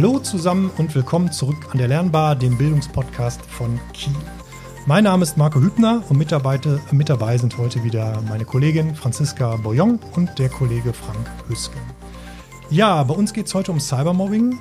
[0.00, 4.14] Hallo zusammen und willkommen zurück an der Lernbar, dem Bildungspodcast von Kiel.
[4.86, 9.98] Mein Name ist Marco Hübner und mit dabei, sind heute wieder meine Kollegin Franziska Boyon
[10.14, 11.80] und der Kollege Frank Hüsken.
[12.70, 14.60] Ja, bei uns geht es heute um Cybermobbing.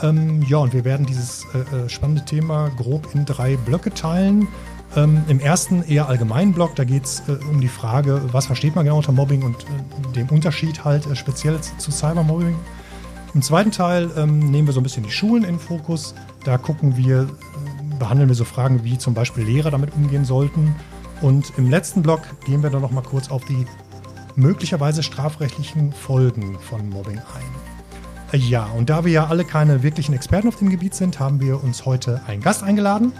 [0.00, 4.48] Ähm, ja, und wir werden dieses äh, äh, spannende Thema grob in drei Blöcke teilen.
[4.96, 8.74] Ähm, Im ersten eher allgemeinen Block, da geht es äh, um die Frage, was versteht
[8.74, 12.56] man genau unter Mobbing und äh, dem Unterschied halt äh, speziell zu Cybermobbing.
[13.34, 16.14] Im zweiten Teil ähm, nehmen wir so ein bisschen die Schulen in Fokus.
[16.44, 20.74] Da gucken wir, äh, behandeln wir so Fragen wie zum Beispiel Lehrer damit umgehen sollten.
[21.20, 23.66] Und im letzten Block gehen wir dann noch mal kurz auf die
[24.36, 27.58] möglicherweise strafrechtlichen Folgen von Mobbing ein.
[28.32, 31.40] Äh, ja, und da wir ja alle keine wirklichen Experten auf dem Gebiet sind, haben
[31.40, 33.12] wir uns heute einen Gast eingeladen.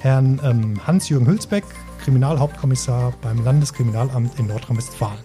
[0.00, 1.64] Herrn ähm, Hans-Jürgen Hülsbeck,
[2.02, 5.20] Kriminalhauptkommissar beim Landeskriminalamt in Nordrhein-Westfalen.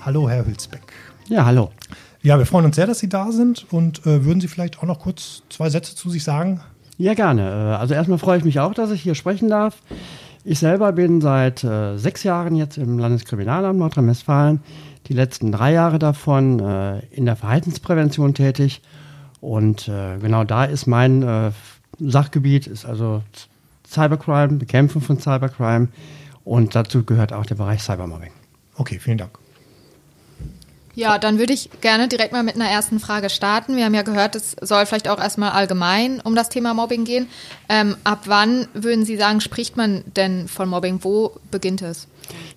[0.00, 0.92] Hallo, Herr Hülsbeck.
[1.28, 1.70] Ja, hallo.
[2.24, 4.84] Ja, wir freuen uns sehr, dass Sie da sind und äh, würden Sie vielleicht auch
[4.84, 6.60] noch kurz zwei Sätze zu sich sagen?
[6.96, 7.42] Ja, gerne.
[7.42, 9.82] Äh, also erstmal freue ich mich auch, dass ich hier sprechen darf.
[10.44, 14.60] Ich selber bin seit äh, sechs Jahren jetzt im Landeskriminalamt Nordrhein-Westfalen,
[15.08, 18.82] die letzten drei Jahre davon äh, in der Verhaltensprävention tätig.
[19.40, 21.50] Und äh, genau da ist mein äh,
[21.98, 23.22] Sachgebiet, ist also
[23.84, 25.88] Cybercrime, Bekämpfung von Cybercrime
[26.44, 28.30] und dazu gehört auch der Bereich Cybermobbing.
[28.76, 29.41] Okay, vielen Dank.
[30.94, 33.76] Ja, dann würde ich gerne direkt mal mit einer ersten Frage starten.
[33.76, 37.28] Wir haben ja gehört, es soll vielleicht auch erstmal allgemein um das Thema Mobbing gehen.
[37.68, 40.98] Ähm, ab wann würden Sie sagen, spricht man denn von Mobbing?
[41.02, 42.08] Wo beginnt es?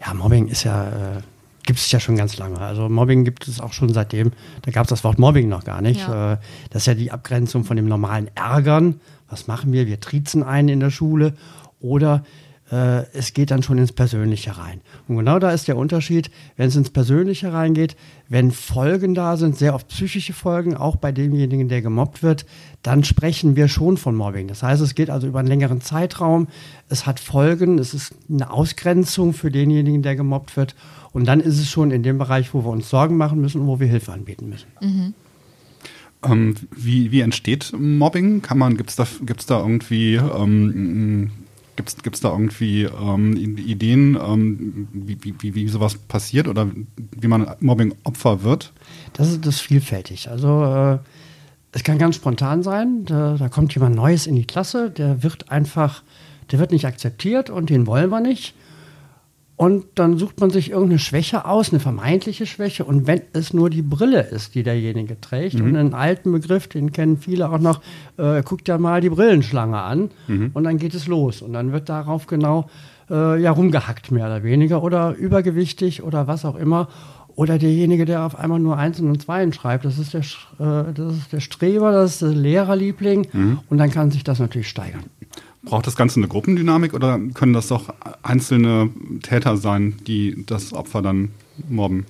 [0.05, 1.21] Ja, Mobbing ist ja, äh,
[1.63, 2.59] gibt es ja schon ganz lange.
[2.59, 5.81] Also Mobbing gibt es auch schon seitdem, da gab es das Wort Mobbing noch gar
[5.81, 6.01] nicht.
[6.01, 6.33] Ja.
[6.33, 6.37] Äh,
[6.71, 8.99] das ist ja die Abgrenzung von dem normalen Ärgern.
[9.29, 9.87] Was machen wir?
[9.87, 11.35] Wir triezen einen in der Schule
[11.79, 12.23] oder
[12.71, 14.81] äh, es geht dann schon ins Persönliche rein.
[15.07, 17.95] Und genau da ist der Unterschied, wenn es ins Persönliche reingeht,
[18.27, 22.45] wenn Folgen da sind, sehr oft psychische Folgen, auch bei demjenigen, der gemobbt wird,
[22.81, 24.47] dann sprechen wir schon von Mobbing.
[24.47, 26.47] Das heißt, es geht also über einen längeren Zeitraum,
[26.89, 30.75] es hat Folgen, es ist eine Ausgrenzung für denjenigen, der gemobbt wird.
[31.13, 33.67] Und dann ist es schon in dem Bereich, wo wir uns Sorgen machen müssen und
[33.67, 34.67] wo wir Hilfe anbieten müssen.
[34.81, 35.13] Mhm.
[36.23, 38.41] Ähm, wie, wie entsteht Mobbing?
[38.41, 41.31] Kann man, gibt es da, gibt's da irgendwie ähm,
[41.75, 46.69] Gibt es da irgendwie ähm, Ideen, ähm, wie, wie, wie sowas passiert oder
[47.11, 48.71] wie man Mobbing-Opfer wird?
[49.13, 50.29] Das ist das vielfältig.
[50.29, 50.99] Also äh,
[51.73, 53.03] es kann ganz spontan sein.
[53.05, 56.03] Da, da, kommt jemand Neues in die Klasse, der wird einfach,
[56.51, 58.55] der wird nicht akzeptiert und den wollen wir nicht.
[59.57, 62.83] Und dann sucht man sich irgendeine Schwäche aus, eine vermeintliche Schwäche.
[62.83, 65.65] Und wenn es nur die Brille ist, die derjenige trägt, mhm.
[65.65, 67.81] und einen alten Begriff, den kennen viele auch noch,
[68.17, 70.51] äh, guckt ja mal die Brillenschlange an mhm.
[70.53, 71.41] und dann geht es los.
[71.41, 72.69] Und dann wird darauf genau
[73.09, 76.89] äh, ja, rumgehackt, mehr oder weniger, oder übergewichtig oder was auch immer.
[77.35, 81.15] Oder derjenige, der auf einmal nur Einsen und Zweien schreibt, das ist der, äh, das
[81.15, 83.27] ist der Streber, das ist der Lehrerliebling.
[83.31, 83.59] Mhm.
[83.69, 85.03] Und dann kann sich das natürlich steigern.
[85.65, 87.93] Braucht das Ganze eine Gruppendynamik oder können das doch
[88.23, 88.89] einzelne
[89.21, 91.31] Täter sein, die das Opfer dann
[91.67, 92.05] mobben?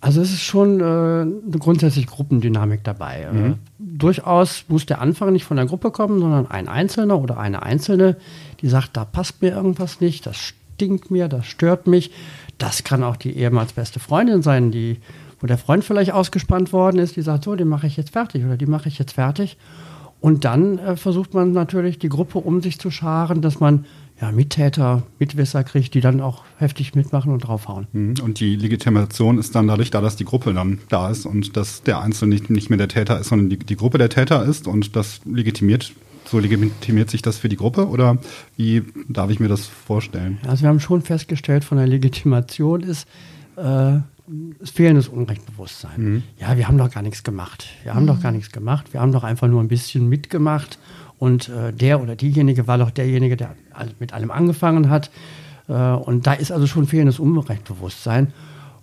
[0.00, 3.22] Also es ist schon äh, eine grundsätzliche Gruppendynamik dabei.
[3.22, 3.52] Äh, mhm.
[3.52, 7.62] Äh, durchaus muss der Anfang nicht von der Gruppe kommen, sondern ein Einzelner oder eine
[7.62, 8.16] Einzelne,
[8.60, 12.12] die sagt, da passt mir irgendwas nicht, das stinkt mir, das stört mich.
[12.58, 14.98] Das kann auch die ehemals beste Freundin sein, die,
[15.40, 18.44] wo der Freund vielleicht ausgespannt worden ist, die sagt, so, den mache ich jetzt fertig
[18.44, 19.56] oder die mache ich jetzt fertig.
[20.20, 23.84] Und dann äh, versucht man natürlich, die Gruppe um sich zu scharen, dass man
[24.20, 27.86] ja, Mittäter, Mitwisser kriegt, die dann auch heftig mitmachen und draufhauen.
[27.92, 28.14] Mhm.
[28.22, 31.82] Und die Legitimation ist dann dadurch da, dass die Gruppe dann da ist und dass
[31.82, 34.66] der Einzelne nicht, nicht mehr der Täter ist, sondern die, die Gruppe der Täter ist
[34.66, 35.92] und das legitimiert,
[36.24, 38.18] so legitimiert sich das für die Gruppe oder
[38.56, 40.38] wie darf ich mir das vorstellen?
[40.46, 43.06] Also wir haben schon festgestellt, von der Legitimation ist
[43.56, 43.98] äh,
[44.62, 46.02] fehlendes Unrechtbewusstsein.
[46.02, 46.22] Mhm.
[46.38, 47.66] Ja, wir haben doch gar nichts gemacht.
[47.82, 48.08] Wir haben mhm.
[48.08, 48.92] doch gar nichts gemacht.
[48.92, 50.78] Wir haben doch einfach nur ein bisschen mitgemacht.
[51.18, 53.54] Und äh, der oder diejenige war doch derjenige, der
[53.98, 55.10] mit allem angefangen hat.
[55.68, 58.32] Äh, und da ist also schon fehlendes Unrechtbewusstsein.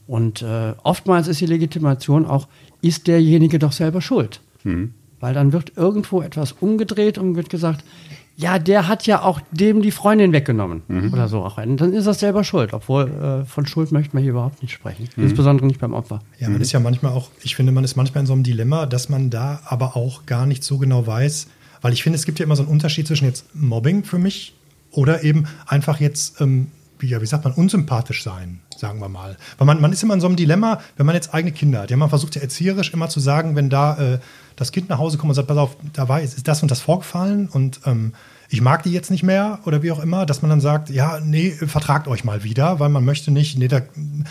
[0.07, 2.47] Und äh, oftmals ist die Legitimation auch,
[2.81, 4.41] ist derjenige doch selber schuld.
[4.63, 4.93] Mhm.
[5.19, 7.85] Weil dann wird irgendwo etwas umgedreht und wird gesagt,
[8.35, 11.13] ja, der hat ja auch dem die Freundin weggenommen mhm.
[11.13, 11.47] oder so.
[11.55, 15.07] dann ist er selber schuld, obwohl äh, von Schuld möchten wir hier überhaupt nicht sprechen.
[15.15, 15.23] Mhm.
[15.23, 16.21] Insbesondere nicht beim Opfer.
[16.39, 16.63] Ja, man mhm.
[16.63, 19.29] ist ja manchmal auch, ich finde, man ist manchmal in so einem Dilemma, dass man
[19.29, 21.47] da aber auch gar nicht so genau weiß,
[21.81, 24.55] weil ich finde, es gibt ja immer so einen Unterschied zwischen jetzt Mobbing für mich
[24.89, 29.37] oder eben einfach jetzt, ähm, wie, ja, wie sagt man, unsympathisch sein, sagen wir mal.
[29.57, 31.89] Weil man, man ist immer in so einem Dilemma, wenn man jetzt eigene Kinder hat.
[31.89, 34.19] Ja, man versucht ja erzieherisch immer zu sagen, wenn da äh,
[34.57, 36.81] das Kind nach Hause kommt und sagt, pass auf, da war ist das und das
[36.81, 38.13] vorgefallen und ähm,
[38.49, 41.19] ich mag die jetzt nicht mehr oder wie auch immer, dass man dann sagt, ja,
[41.23, 43.81] nee, vertragt euch mal wieder, weil man möchte nicht, nee, da,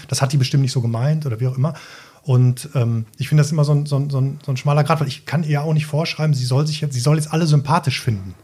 [0.06, 1.74] das hat die bestimmt nicht so gemeint oder wie auch immer.
[2.22, 4.84] Und ähm, ich finde das immer so ein, so, ein, so, ein, so ein schmaler
[4.84, 7.32] Grad, weil ich kann ihr auch nicht vorschreiben, sie soll sich jetzt, sie soll jetzt
[7.32, 8.34] alle sympathisch finden.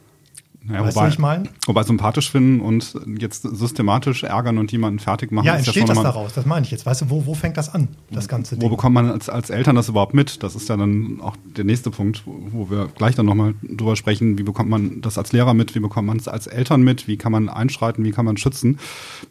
[0.72, 1.48] Ja, weißt wobei, du, ich meine?
[1.66, 5.46] wobei sympathisch finden und jetzt systematisch ärgern und jemanden fertig machen.
[5.46, 6.34] Ja, entsteht schon das daraus?
[6.34, 6.84] Das meine ich jetzt.
[6.84, 8.70] Weißt du, wo, wo fängt das an, das ganze Wo Ding?
[8.70, 10.42] bekommt man als, als Eltern das überhaupt mit?
[10.42, 13.96] Das ist ja dann auch der nächste Punkt, wo wo wir gleich dann nochmal drüber
[13.96, 14.36] sprechen.
[14.38, 15.74] Wie bekommt man das als Lehrer mit?
[15.74, 17.06] Wie bekommt man es als Eltern mit?
[17.08, 18.04] Wie kann man einschreiten?
[18.04, 18.78] Wie kann man schützen?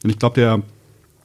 [0.02, 0.62] Denn ich glaube, der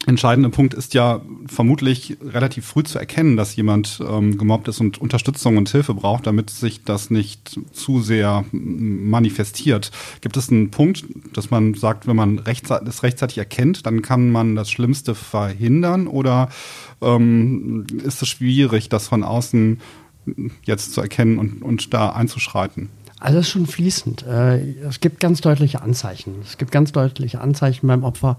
[0.06, 5.00] entscheidende Punkt ist ja vermutlich relativ früh zu erkennen, dass jemand ähm, gemobbt ist und
[5.00, 9.92] Unterstützung und Hilfe braucht, damit sich das nicht zu sehr manifestiert.
[10.20, 14.30] Gibt es einen Punkt, dass man sagt, wenn man rechtze das rechtzeitig erkennt, dann kann
[14.30, 16.48] man das Schlimmste verhindern oder
[17.00, 19.80] ähm, ist es schwierig, das von außen
[20.64, 22.88] jetzt zu erkennen und, und da einzuschreiten?
[23.20, 24.24] Also es ist schon fließend.
[24.26, 26.34] Äh, Es gibt ganz deutliche Anzeichen.
[26.44, 28.36] Es gibt ganz deutliche Anzeichen beim Opfer.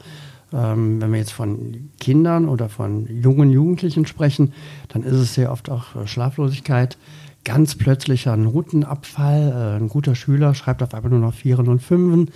[0.54, 4.54] Ähm, Wenn wir jetzt von Kindern oder von jungen Jugendlichen sprechen,
[4.90, 6.98] dann ist es sehr oft auch äh, Schlaflosigkeit,
[7.44, 9.52] ganz plötzlicher Notenabfall.
[9.52, 12.30] Äh, Ein guter Schüler schreibt auf einmal nur noch Vieren und Fünfen,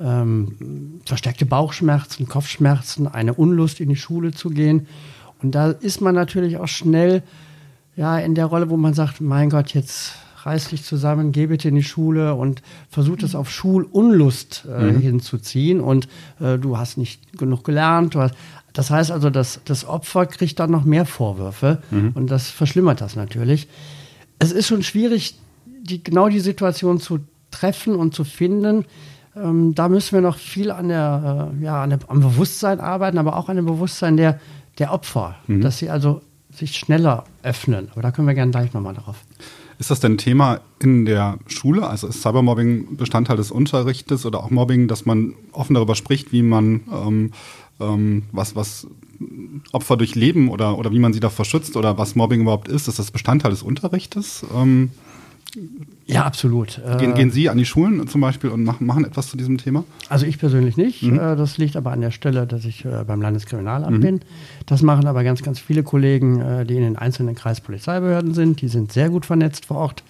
[0.00, 4.86] ähm, verstärkte Bauchschmerzen, Kopfschmerzen, eine Unlust in die Schule zu gehen.
[5.42, 7.22] Und da ist man natürlich auch schnell
[7.96, 10.14] ja, in der Rolle, wo man sagt, mein Gott, jetzt
[10.48, 15.80] reiß dich zusammen, geh bitte in die Schule und versuch das auf Schulunlust äh, hinzuziehen
[15.80, 16.08] und
[16.40, 18.16] äh, du hast nicht genug gelernt.
[18.16, 18.34] Hast,
[18.72, 21.82] das heißt also, das, das Opfer kriegt dann noch mehr Vorwürfe
[22.14, 23.68] und das verschlimmert das natürlich.
[24.38, 28.84] Es ist schon schwierig, die, genau die Situation zu treffen und zu finden.
[29.36, 33.18] Ähm, da müssen wir noch viel an der, äh, ja, an der, am Bewusstsein arbeiten,
[33.18, 34.40] aber auch an dem Bewusstsein der,
[34.78, 36.22] der Opfer, dass sie also
[36.52, 37.88] sich schneller öffnen.
[37.92, 39.24] Aber da können wir gerne gleich nochmal drauf.
[39.78, 41.86] Ist das denn Thema in der Schule?
[41.88, 46.42] Also ist Cybermobbing Bestandteil des Unterrichtes oder auch Mobbing, dass man offen darüber spricht, wie
[46.42, 47.32] man ähm,
[47.80, 48.88] ähm, was, was
[49.72, 52.88] Opfer durchleben oder, oder wie man sie davor schützt oder was Mobbing überhaupt ist?
[52.88, 54.44] Ist das Bestandteil des Unterrichtes?
[54.54, 54.90] Ähm,
[56.06, 56.80] Ja, absolut.
[56.98, 59.58] gehen, Äh, gehen Sie an die Schulen zum Beispiel und machen, machen etwas zu diesem
[59.58, 59.84] Thema?
[60.08, 61.02] Also ich persönlich nicht.
[61.02, 61.18] Mhm.
[61.18, 64.20] Äh, Das liegt aber an der Stelle, dass ich äh, beim Landeskriminalamt bin.
[64.66, 68.60] Das machen aber ganz, ganz viele Kollegen, die in den einzelnen Kreispolizeibehörden sind.
[68.60, 70.02] Die sind sehr gut vernetzt vor Ort.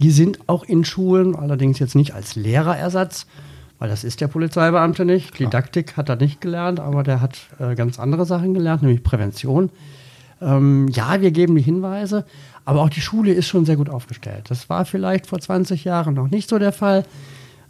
[0.00, 3.26] Die sind auch in Schulen, allerdings jetzt nicht als Lehrerersatz,
[3.78, 5.38] weil das ist der Polizeibeamte nicht.
[5.38, 7.38] Didaktik hat er nicht gelernt, aber der hat
[7.76, 9.70] ganz andere Sachen gelernt, nämlich Prävention.
[10.40, 12.24] Ähm, ja, wir geben die Hinweise,
[12.64, 14.44] aber auch die Schule ist schon sehr gut aufgestellt.
[14.48, 17.04] Das war vielleicht vor 20 Jahren noch nicht so der Fall.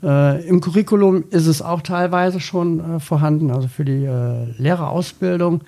[0.02, 5.62] Äh, Im Curriculum ist es auch teilweise schon äh, vorhanden, also für die äh, Lehrerausbildung.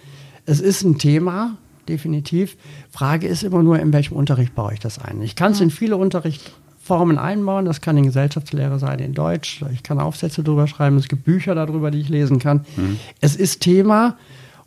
[0.45, 1.56] Es ist ein Thema,
[1.89, 2.56] definitiv.
[2.91, 5.23] Frage ist immer nur, in welchem Unterricht baue ich das ein.
[5.23, 7.65] Ich kann es in viele Unterrichtsformen einbauen.
[7.65, 9.65] Das kann in Gesellschaftslehre sein, in Deutsch.
[9.73, 10.97] Ich kann Aufsätze darüber schreiben.
[10.97, 12.65] Es gibt Bücher darüber, die ich lesen kann.
[13.21, 14.17] Es ist Thema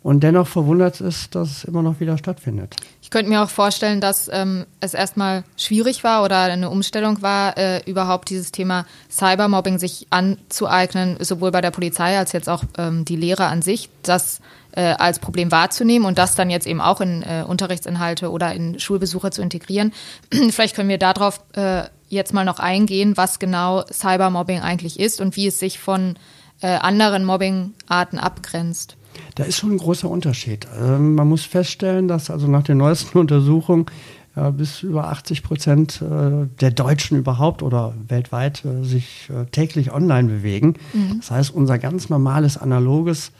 [0.02, 2.74] und dennoch verwundert es, dass es immer noch wieder stattfindet.
[3.00, 7.56] Ich könnte mir auch vorstellen, dass ähm, es erstmal schwierig war oder eine Umstellung war,
[7.56, 13.04] äh, überhaupt dieses Thema Cybermobbing sich anzueignen, sowohl bei der Polizei als jetzt auch ähm,
[13.04, 14.40] die Lehrer an sich, das
[14.72, 18.80] äh, als Problem wahrzunehmen und das dann jetzt eben auch in äh, Unterrichtsinhalte oder in
[18.80, 19.92] Schulbesuche zu integrieren.
[20.50, 25.36] Vielleicht können wir darauf äh, jetzt mal noch eingehen, was genau Cybermobbing eigentlich ist und
[25.36, 26.16] wie es sich von
[26.60, 28.96] äh, anderen Mobbingarten abgrenzt.
[29.34, 30.66] Da ist schon ein großer Unterschied.
[30.80, 33.86] Ähm, man muss feststellen, dass also nach den neuesten Untersuchungen
[34.36, 39.92] ja, bis über 80 Prozent äh, der Deutschen überhaupt oder weltweit äh, sich äh, täglich
[39.92, 40.74] online bewegen.
[41.18, 43.32] Das heißt, unser ganz normales analoges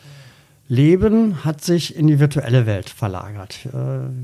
[0.69, 3.67] Leben hat sich in die virtuelle Welt verlagert.
[3.67, 3.73] Äh,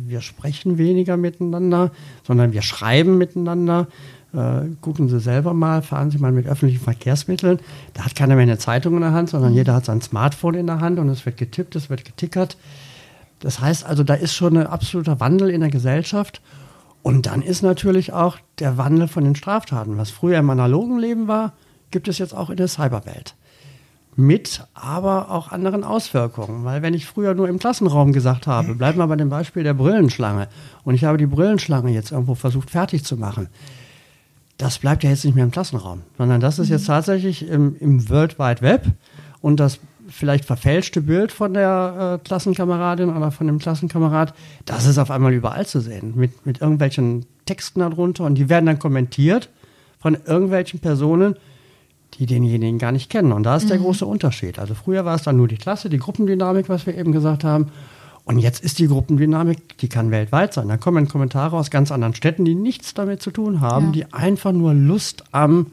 [0.07, 1.91] wir sprechen weniger miteinander,
[2.27, 3.89] sondern wir schreiben miteinander.
[4.35, 7.61] Äh, gucken Sie selber mal, fahren Sie mal mit öffentlichen Verkehrsmitteln.
[7.95, 10.67] Da hat keiner mehr eine Zeitung in der Hand, sondern jeder hat sein Smartphone in
[10.67, 12.57] der Hand und es wird getippt, es wird getickert.
[13.41, 16.43] Das heißt also, da ist schon ein absoluter Wandel in der Gesellschaft.
[17.03, 19.97] Und dann ist natürlich auch der Wandel von den Straftaten.
[19.97, 21.53] Was früher im analogen Leben war,
[21.91, 23.35] gibt es jetzt auch in der Cyberwelt.
[24.17, 26.65] Mit aber auch anderen Auswirkungen.
[26.65, 29.75] Weil wenn ich früher nur im Klassenraum gesagt habe, bleiben wir bei dem Beispiel der
[29.75, 30.49] Brillenschlange,
[30.85, 33.49] und ich habe die Brillenschlange jetzt irgendwo versucht fertig zu machen,
[34.59, 38.09] das bleibt ja jetzt nicht mehr im Klassenraum, sondern das ist jetzt tatsächlich im, im
[38.11, 38.87] World Wide Web
[39.41, 44.35] und das vielleicht verfälschte Bild von der äh, Klassenkameradin oder von dem Klassenkamerad,
[44.65, 48.67] das ist auf einmal überall zu sehen, mit, mit irgendwelchen Texten darunter und die werden
[48.67, 49.49] dann kommentiert
[50.01, 51.37] von irgendwelchen Personen,
[52.15, 53.33] die denjenigen gar nicht kennen.
[53.33, 54.59] Und da ist der große Unterschied.
[54.59, 57.71] Also früher war es dann nur die Klasse, die Gruppendynamik, was wir eben gesagt haben.
[58.29, 60.69] Und jetzt ist die Gruppendynamik, die kann weltweit sein.
[60.69, 63.93] Da kommen Kommentare aus ganz anderen Städten, die nichts damit zu tun haben, Ja.
[63.93, 65.69] die einfach nur Lust am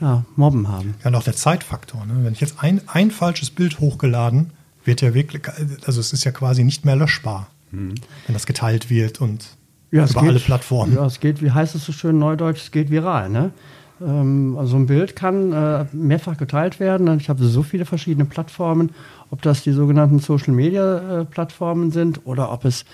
[0.00, 0.94] ja, Mobben haben.
[1.02, 2.06] Ja, und auch der Zeitfaktor.
[2.06, 2.20] Ne?
[2.22, 4.52] Wenn ich jetzt ein, ein falsches Bild hochgeladen,
[4.84, 5.42] wird ja wirklich,
[5.86, 7.48] also es ist ja quasi nicht mehr löschbar.
[7.72, 7.94] Wenn
[8.28, 9.44] das geteilt wird und
[9.90, 10.94] Ja, es über geht, alle Plattformen.
[10.94, 13.28] Ja, es geht, wie heißt es so schön neudeutsch, es geht viral.
[13.28, 13.50] Ne?
[14.00, 17.18] Ähm, also ein Bild kann äh, mehrfach geteilt werden.
[17.18, 18.90] Ich habe so viele verschiedene Plattformen,
[19.30, 22.84] ob das die sogenannten Social-Media-Plattformen sind oder ob es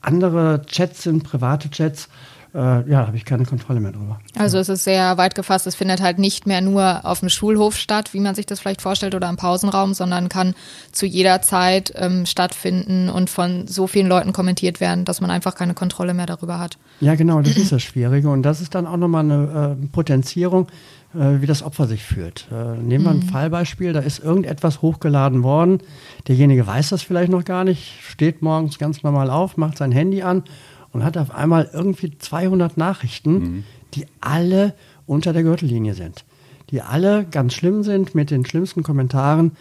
[0.00, 2.08] andere Chats sind, private Chats.
[2.54, 4.18] Äh, ja, da habe ich keine Kontrolle mehr drüber.
[4.36, 5.66] Also es ist sehr weit gefasst.
[5.66, 8.80] Es findet halt nicht mehr nur auf dem Schulhof statt, wie man sich das vielleicht
[8.80, 10.54] vorstellt, oder im Pausenraum, sondern kann
[10.90, 15.54] zu jeder Zeit ähm, stattfinden und von so vielen Leuten kommentiert werden, dass man einfach
[15.54, 16.78] keine Kontrolle mehr darüber hat.
[17.00, 18.30] Ja, genau, das ist das Schwierige.
[18.30, 20.68] Und das ist dann auch nochmal eine äh, Potenzierung,
[21.14, 22.48] äh, wie das Opfer sich fühlt.
[22.50, 25.80] Äh, nehmen wir ein Fallbeispiel, da ist irgendetwas hochgeladen worden.
[26.28, 30.22] Derjenige weiß das vielleicht noch gar nicht, steht morgens ganz normal auf, macht sein Handy
[30.22, 30.44] an
[30.92, 33.64] und hat auf einmal irgendwie 200 Nachrichten,
[33.94, 34.74] die alle
[35.06, 36.24] unter der Gürtellinie sind.
[36.70, 39.52] Die alle ganz schlimm sind mit den schlimmsten Kommentaren.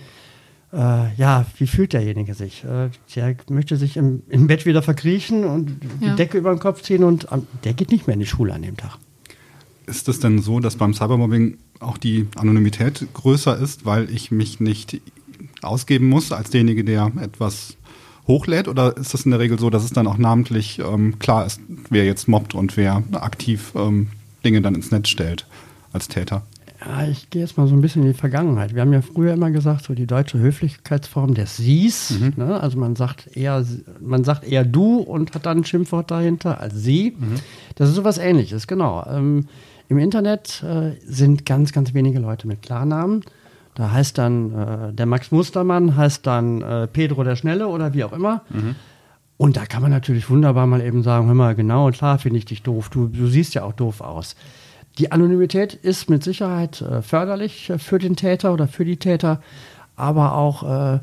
[0.74, 2.65] Äh, ja, wie fühlt derjenige sich?
[2.65, 6.15] Äh, der möchte sich im, im Bett wieder verkriechen und die Ja.
[6.15, 8.62] Decke über den Kopf ziehen und ähm, der geht nicht mehr in die Schule an
[8.63, 8.98] dem Tag.
[9.86, 14.60] Ist es denn so, dass beim Cybermobbing auch die Anonymität größer ist, weil ich mich
[14.60, 15.00] nicht
[15.62, 17.77] ausgeben muss als derjenige, der etwas
[18.27, 18.67] hochlädt?
[18.67, 21.60] Oder ist das in der Regel so, dass es dann auch namentlich ähm, klar ist,
[21.89, 24.07] wer jetzt mobbt und wer aktiv ähm,
[24.43, 25.46] Dinge dann ins Netz stellt
[25.93, 26.43] als Täter?
[26.86, 28.75] Ja, ich gehe jetzt mal so ein bisschen in die Vergangenheit.
[28.75, 32.13] Wir haben ja früher immer gesagt, so die deutsche Höflichkeitsform des Sie's.
[32.38, 32.60] Ne?
[32.62, 33.65] Also man sagt eher,
[34.00, 37.15] man sagt eher du und hat dann ein Schimpfwort dahinter als sie.
[37.75, 39.03] Das ist sowas ähnliches, genau.
[39.10, 39.48] Ähm,
[39.89, 43.24] Im Internet äh, sind ganz, ganz wenige Leute mit Klarnamen.
[43.77, 48.03] Da heißt dann äh, der Max Mustermann, heißt dann äh, Pedro der Schnelle oder wie
[48.03, 48.41] auch immer.
[49.38, 52.46] Und da kann man natürlich wunderbar mal eben sagen, hör mal, genau, klar finde ich
[52.46, 52.89] dich doof.
[52.89, 54.36] Du, du siehst ja auch doof aus.
[54.98, 59.43] Die Anonymität ist mit Sicherheit äh, förderlich äh, für den Täter oder für die Täter,
[59.96, 61.00] aber auch äh,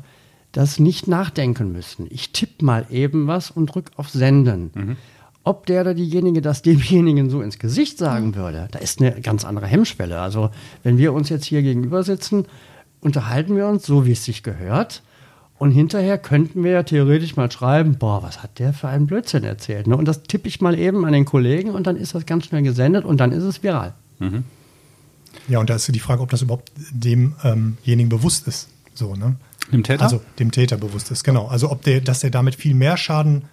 [0.51, 2.07] das nicht nachdenken müssen.
[2.09, 4.97] Ich tippe mal eben was und drück auf Senden.
[5.45, 9.45] Ob der oder diejenige das demjenigen so ins Gesicht sagen würde, da ist eine ganz
[9.45, 10.19] andere Hemmschwelle.
[10.19, 10.49] Also
[10.81, 12.45] wenn wir uns jetzt hier gegenüber sitzen,
[12.99, 15.03] unterhalten wir uns so, wie es sich gehört.
[15.57, 19.43] Und hinterher könnten wir ja theoretisch mal schreiben, boah, was hat der für einen Blödsinn
[19.43, 19.87] erzählt.
[19.87, 19.95] Ne?
[19.95, 22.63] Und das tippe ich mal eben an den Kollegen und dann ist das ganz schnell
[22.63, 23.93] gesendet und dann ist es viral.
[25.47, 28.67] Ja, und da ist die Frage, ob das überhaupt demjenigen bewusst ist.
[28.95, 29.35] So, ne?
[29.71, 30.03] Dem Täter?
[30.03, 31.47] Also dem Täter bewusst ist, genau.
[31.47, 33.43] Also ob der, dass der damit viel mehr Schaden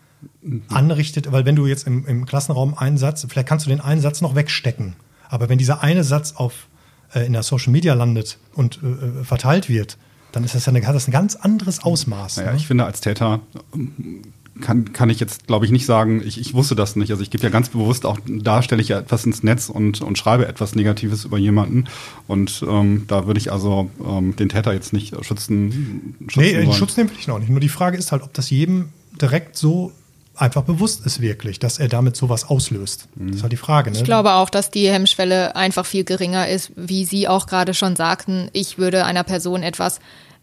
[0.68, 4.00] anrichtet, weil wenn du jetzt im, im Klassenraum einen Satz, vielleicht kannst du den einen
[4.00, 4.94] Satz noch wegstecken.
[5.28, 6.68] Aber wenn dieser eine Satz auf
[7.14, 9.98] äh, in der Social Media landet und äh, verteilt wird,
[10.32, 12.38] dann ist das ja eine, hat das ein ganz anderes Ausmaß.
[12.38, 12.56] Naja, ne?
[12.56, 13.40] ich finde, als Täter
[13.74, 14.22] ähm,
[14.60, 17.10] kann, kann ich jetzt, glaube ich, nicht sagen, ich, ich wusste das nicht.
[17.10, 20.02] Also ich gebe ja ganz bewusst auch, da stelle ich ja etwas ins Netz und,
[20.02, 21.84] und schreibe etwas Negatives über jemanden.
[22.26, 26.66] Und ähm, da würde ich also ähm, den Täter jetzt nicht schützen, schützen Nee, den
[26.66, 26.78] wollen.
[26.78, 27.48] Schutz nehmen will ich noch nicht.
[27.48, 29.92] Nur die Frage ist halt, ob das jedem direkt so
[30.34, 33.08] einfach bewusst ist wirklich, dass er damit sowas auslöst.
[33.16, 33.90] Das ist halt die Frage.
[33.90, 33.96] Ne?
[33.96, 37.96] Ich glaube auch, dass die Hemmschwelle einfach viel geringer ist, wie Sie auch gerade schon
[37.96, 38.48] sagten.
[38.52, 40.00] Ich würde einer Person etwas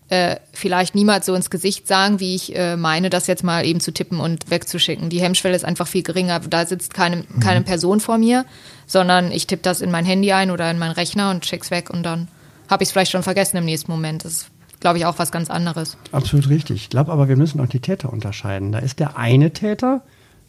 [0.10, 3.80] äh, vielleicht niemals so ins Gesicht sagen, wie ich äh, meine, das jetzt mal eben
[3.80, 5.10] zu tippen und wegzuschicken.
[5.10, 6.40] Die Hemmschwelle ist einfach viel geringer.
[6.40, 8.46] Da sitzt keine, keine Person vor mir,
[8.88, 11.92] sondern ich tippe das in mein Handy ein oder in meinen Rechner und schick's weg
[11.92, 12.28] und dann
[12.70, 14.26] habe ich es vielleicht schon vergessen im nächsten Moment.
[14.26, 14.48] Das ist,
[14.80, 15.98] glaube ich, auch was ganz anderes.
[16.12, 16.78] Absolut richtig.
[16.78, 18.72] Ich glaube aber, wir müssen auch die Täter unterscheiden.
[18.72, 20.02] Da ist der eine Täter,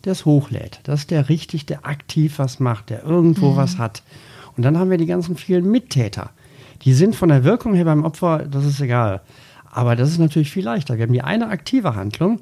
[0.05, 0.81] der es hochlädt.
[0.85, 4.03] Das ist der richtig, der aktiv was macht, der irgendwo was hat.
[4.57, 6.31] Und dann haben wir die ganzen vielen Mittäter.
[6.83, 9.21] Die sind von der Wirkung her beim Opfer, das ist egal.
[9.71, 10.97] Aber das ist natürlich viel leichter.
[10.97, 12.41] Wir haben die eine aktive Handlung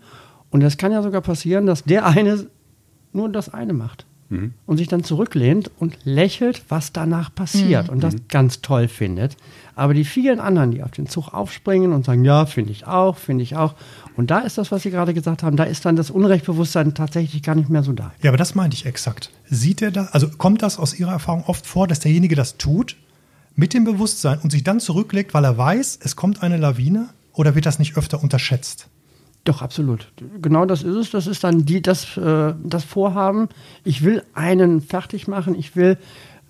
[0.51, 2.47] und es kann ja sogar passieren, dass der eine
[3.13, 4.08] nur das eine macht
[4.67, 9.37] und sich dann zurücklehnt und lächelt, was danach passiert und das ganz toll findet.
[9.75, 13.17] Aber die vielen anderen, die auf den Zug aufspringen und sagen, ja, finde ich auch,
[13.17, 13.75] finde ich auch.
[14.17, 17.43] Und da ist das, was Sie gerade gesagt haben, da ist dann das Unrechtbewusstsein tatsächlich
[17.43, 18.13] gar nicht mehr so da.
[18.21, 19.31] Ja, aber das meinte ich exakt.
[19.49, 22.97] Sieht er das, also kommt das aus Ihrer Erfahrung oft vor, dass derjenige das tut
[23.57, 27.09] mit dem Bewusstsein und sich dann zurücklegt, weil er weiß, es kommt eine Lawine?
[27.33, 28.89] Oder wird das nicht öfter unterschätzt?
[29.49, 30.13] Doch, absolut.
[30.43, 31.11] Genau das ist es.
[31.11, 33.49] Das ist dann die, das, äh, das Vorhaben.
[33.83, 35.55] Ich will einen fertig machen.
[35.55, 35.97] Ich will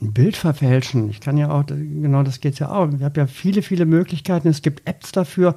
[0.03, 1.09] ein Bild verfälschen.
[1.09, 2.89] Ich kann ja auch, genau das geht ja auch.
[2.93, 4.49] Ich habe ja viele, viele Möglichkeiten.
[4.49, 5.55] Es gibt Apps dafür,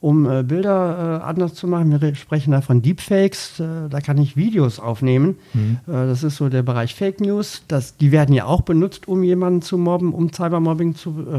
[0.00, 1.90] um äh, Bilder äh, anders zu machen.
[1.92, 3.58] Wir re- sprechen da von Deepfakes.
[3.60, 5.36] Äh, da kann ich Videos aufnehmen.
[5.54, 7.62] Äh, das ist so der Bereich Fake News.
[7.68, 11.10] Das, die werden ja auch benutzt, um jemanden zu mobben, um Cybermobbing zu.
[11.20, 11.38] Äh,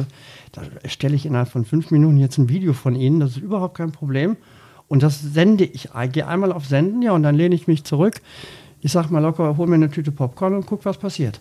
[0.52, 3.20] da erstelle ich innerhalb von fünf Minuten jetzt ein Video von Ihnen.
[3.20, 4.36] Das ist überhaupt kein Problem.
[4.94, 5.90] Und das sende ich.
[6.04, 8.22] Ich gehe einmal auf Senden, ja, und dann lehne ich mich zurück.
[8.80, 11.40] Ich sag mal locker, hol mir eine Tüte Popcorn und guck, was passiert.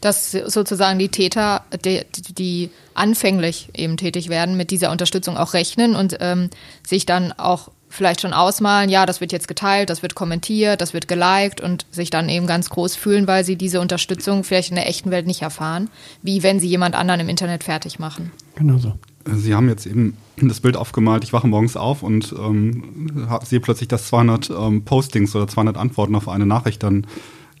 [0.00, 2.00] dass sozusagen die Täter, die,
[2.32, 6.48] die anfänglich eben tätig werden, mit dieser Unterstützung auch rechnen und ähm,
[6.86, 10.94] sich dann auch vielleicht schon ausmalen, ja, das wird jetzt geteilt, das wird kommentiert, das
[10.94, 14.76] wird geliked und sich dann eben ganz groß fühlen, weil sie diese Unterstützung vielleicht in
[14.76, 15.90] der echten Welt nicht erfahren,
[16.22, 18.32] wie wenn sie jemand anderen im Internet fertig machen.
[18.54, 18.94] Genau so.
[19.36, 23.88] Sie haben jetzt eben das Bild aufgemalt, ich wache morgens auf und ähm, sehe plötzlich,
[23.88, 27.06] dass 200 ähm, Postings oder 200 Antworten auf eine Nachricht dann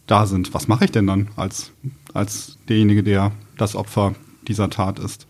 [0.06, 0.54] da sind.
[0.54, 1.72] Was mache ich denn dann als,
[2.14, 4.14] als derjenige, der das Opfer
[4.46, 5.26] dieser Tat ist?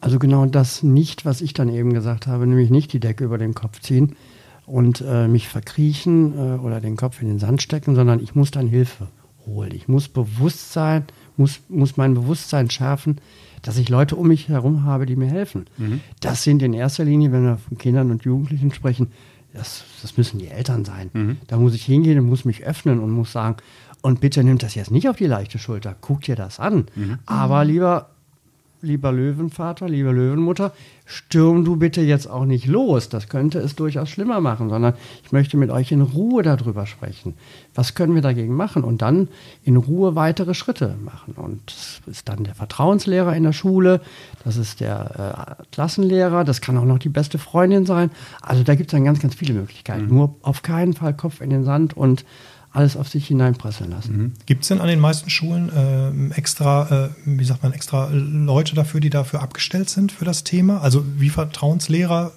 [0.00, 3.38] Also genau das nicht, was ich dann eben gesagt habe, nämlich nicht die Decke über
[3.38, 4.16] den Kopf ziehen
[4.66, 8.50] und äh, mich verkriechen äh, oder den Kopf in den Sand stecken, sondern ich muss
[8.50, 9.08] dann Hilfe
[9.46, 9.72] holen.
[9.74, 11.04] Ich muss Bewusstsein,
[11.36, 13.18] muss, muss mein Bewusstsein schärfen,
[13.64, 15.66] dass ich Leute um mich herum habe, die mir helfen.
[15.78, 16.00] Mhm.
[16.20, 19.10] Das sind in erster Linie, wenn wir von Kindern und Jugendlichen sprechen,
[19.54, 21.10] das, das müssen die Eltern sein.
[21.12, 21.36] Mhm.
[21.46, 23.56] Da muss ich hingehen und muss mich öffnen und muss sagen,
[24.02, 26.86] und bitte nimmt das jetzt nicht auf die leichte Schulter, guck dir das an.
[26.94, 27.18] Mhm.
[27.24, 28.10] Aber lieber
[28.84, 30.72] lieber Löwenvater, liebe Löwenmutter,
[31.06, 33.08] stürm du bitte jetzt auch nicht los.
[33.08, 37.34] Das könnte es durchaus schlimmer machen, sondern ich möchte mit euch in Ruhe darüber sprechen.
[37.74, 38.84] Was können wir dagegen machen?
[38.84, 39.28] Und dann
[39.64, 41.34] in Ruhe weitere Schritte machen.
[41.34, 44.00] Und das ist dann der Vertrauenslehrer in der Schule,
[44.44, 48.10] das ist der äh, Klassenlehrer, das kann auch noch die beste Freundin sein.
[48.40, 50.06] Also da gibt es dann ganz, ganz viele Möglichkeiten.
[50.06, 50.14] Mhm.
[50.14, 52.24] Nur auf keinen Fall Kopf in den Sand und
[52.74, 54.16] alles auf sich hineinprasseln lassen.
[54.16, 54.32] Mhm.
[54.46, 58.74] Gibt es denn an den meisten Schulen äh, extra, äh, wie sagt man, extra Leute
[58.74, 60.80] dafür, die dafür abgestellt sind für das Thema?
[60.80, 62.32] Also wie Vertrauenslehrer?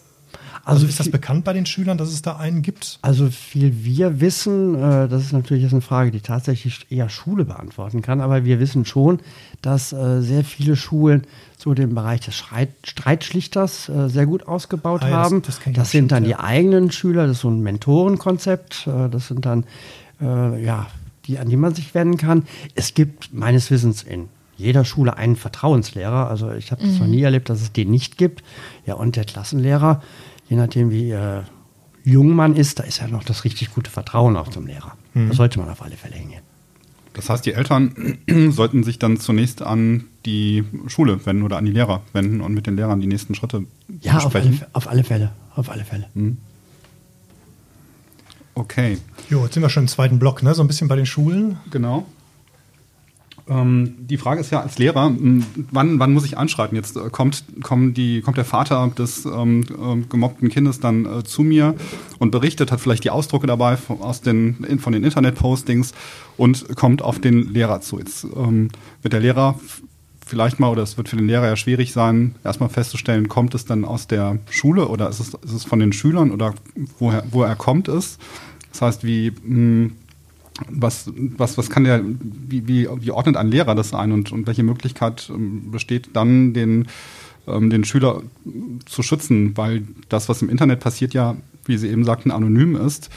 [0.63, 2.99] Also, also ist das bekannt bei den Schülern, dass es da einen gibt?
[3.01, 7.45] Also viel wir wissen, äh, das ist natürlich jetzt eine Frage, die tatsächlich eher Schule
[7.45, 9.21] beantworten kann, aber wir wissen schon,
[9.61, 11.23] dass äh, sehr viele Schulen
[11.57, 15.41] so den Bereich des Streit Streitschlichters äh, sehr gut ausgebaut ah, ja, haben.
[15.41, 16.29] Das, das, das sind dann ja.
[16.29, 19.63] die eigenen Schüler, das ist so ein Mentorenkonzept, äh, das sind dann
[20.21, 20.87] äh, ja,
[21.25, 22.43] die, an die man sich wenden kann.
[22.75, 26.29] Es gibt meines Wissens in jeder Schule einen Vertrauenslehrer.
[26.29, 26.99] Also ich habe es mhm.
[26.99, 28.43] noch nie erlebt, dass es den nicht gibt.
[28.85, 30.01] Ja, und der Klassenlehrer,
[30.49, 31.41] je nachdem wie äh,
[32.03, 34.93] jung man ist, da ist ja noch das richtig gute Vertrauen auch zum Lehrer.
[35.13, 35.29] Mhm.
[35.29, 36.41] Da sollte man auf alle Fälle hingehen.
[37.13, 38.19] Das heißt, die Eltern
[38.51, 42.67] sollten sich dann zunächst an die Schule wenden oder an die Lehrer wenden und mit
[42.67, 43.65] den Lehrern die nächsten Schritte
[44.01, 44.53] ja, besprechen.
[44.53, 45.31] Ja, auf, auf alle Fälle.
[45.55, 46.07] Auf alle Fälle.
[46.13, 46.37] Mhm.
[48.57, 48.97] Okay.
[49.29, 50.55] Jo, jetzt sind wir schon im zweiten Block, ne?
[50.55, 51.57] So ein bisschen bei den Schulen.
[51.69, 52.07] Genau.
[53.47, 55.11] Ähm, die Frage ist ja als Lehrer,
[55.71, 56.75] wann, wann muss ich anschreiten?
[56.75, 61.23] Jetzt äh, kommt, kommt, die, kommt der Vater des ähm, äh, gemobbten Kindes dann äh,
[61.23, 61.75] zu mir
[62.17, 65.93] und berichtet, hat vielleicht die Ausdrucke dabei von, aus den, von den Internetpostings
[66.35, 67.99] und kommt auf den Lehrer zu.
[67.99, 68.69] Jetzt ähm,
[69.03, 69.59] wird der Lehrer
[70.27, 73.65] vielleicht mal, oder es wird für den Lehrer ja schwierig sein, erstmal festzustellen, kommt es
[73.65, 76.53] dann aus der Schule oder ist es, ist es von den Schülern oder
[76.99, 78.17] woher, woher kommt es?
[78.71, 79.91] Das heißt, wie, mh, hm,
[80.69, 84.47] was, was, was kann der, wie, wie, wie ordnet ein Lehrer das ein und, und
[84.47, 86.87] welche Möglichkeit ähm, besteht dann, den,
[87.47, 88.23] ähm, den Schüler
[88.85, 89.55] zu schützen?
[89.55, 91.35] Weil das, was im Internet passiert, ja,
[91.65, 93.09] wie Sie eben sagten, anonym ist.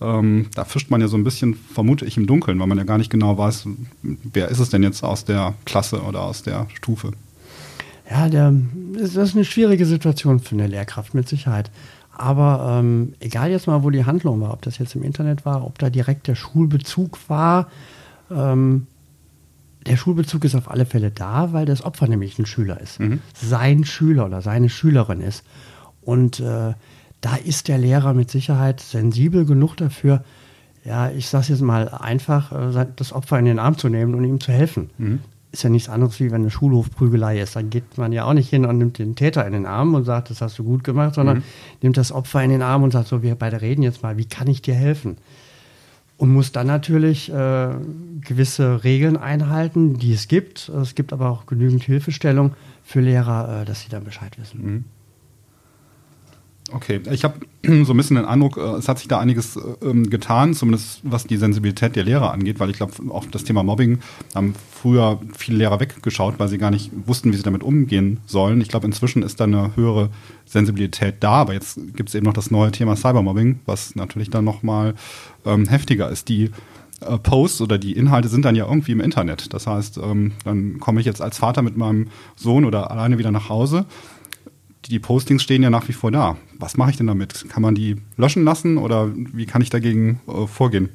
[0.00, 2.84] Ähm, da fischt man ja so ein bisschen, vermute ich, im Dunkeln, weil man ja
[2.84, 3.66] gar nicht genau weiß,
[4.02, 7.12] wer ist es denn jetzt aus der Klasse oder aus der Stufe.
[8.10, 8.54] Ja, der,
[8.94, 11.70] das ist eine schwierige Situation für eine Lehrkraft mit Sicherheit.
[12.12, 15.64] Aber ähm, egal jetzt mal, wo die Handlung war, ob das jetzt im Internet war,
[15.66, 17.68] ob da direkt der Schulbezug war,
[18.30, 18.86] ähm,
[19.86, 23.00] der Schulbezug ist auf alle Fälle da, weil das Opfer nämlich ein Schüler ist.
[23.00, 23.20] Mhm.
[23.34, 25.44] Sein Schüler oder seine Schülerin ist.
[26.02, 26.74] Und äh,
[27.20, 30.24] da ist der Lehrer mit Sicherheit sensibel genug dafür,
[30.84, 34.24] ja, ich sage jetzt mal einfach, äh, das Opfer in den Arm zu nehmen und
[34.24, 34.90] ihm zu helfen.
[34.98, 35.20] Mhm
[35.56, 37.56] ist ja nichts anderes, wie wenn eine Schulhofprügelei ist.
[37.56, 40.04] Dann geht man ja auch nicht hin und nimmt den Täter in den Arm und
[40.04, 41.42] sagt, das hast du gut gemacht, sondern mhm.
[41.82, 44.26] nimmt das Opfer in den Arm und sagt, so, wir beide reden jetzt mal, wie
[44.26, 45.16] kann ich dir helfen?
[46.18, 47.68] Und muss dann natürlich äh,
[48.20, 50.68] gewisse Regeln einhalten, die es gibt.
[50.68, 54.64] Es gibt aber auch genügend Hilfestellung für Lehrer, äh, dass sie dann Bescheid wissen.
[54.64, 54.84] Mhm.
[56.72, 57.34] Okay, ich habe
[57.84, 61.24] so ein bisschen den Eindruck, äh, es hat sich da einiges ähm, getan, zumindest was
[61.24, 64.00] die Sensibilität der Lehrer angeht, weil ich glaube, auch das Thema Mobbing
[64.34, 68.60] haben früher viele Lehrer weggeschaut, weil sie gar nicht wussten, wie sie damit umgehen sollen.
[68.60, 70.10] Ich glaube, inzwischen ist da eine höhere
[70.44, 74.44] Sensibilität da, aber jetzt gibt es eben noch das neue Thema Cybermobbing, was natürlich dann
[74.44, 74.94] nochmal
[75.44, 76.28] ähm, heftiger ist.
[76.28, 76.50] Die
[77.00, 79.54] äh, Posts oder die Inhalte sind dann ja irgendwie im Internet.
[79.54, 83.30] Das heißt, ähm, dann komme ich jetzt als Vater mit meinem Sohn oder alleine wieder
[83.30, 83.86] nach Hause
[84.88, 86.36] die Postings stehen ja nach wie vor da.
[86.58, 87.46] Was mache ich denn damit?
[87.48, 90.90] Kann man die löschen lassen oder wie kann ich dagegen äh, vorgehen?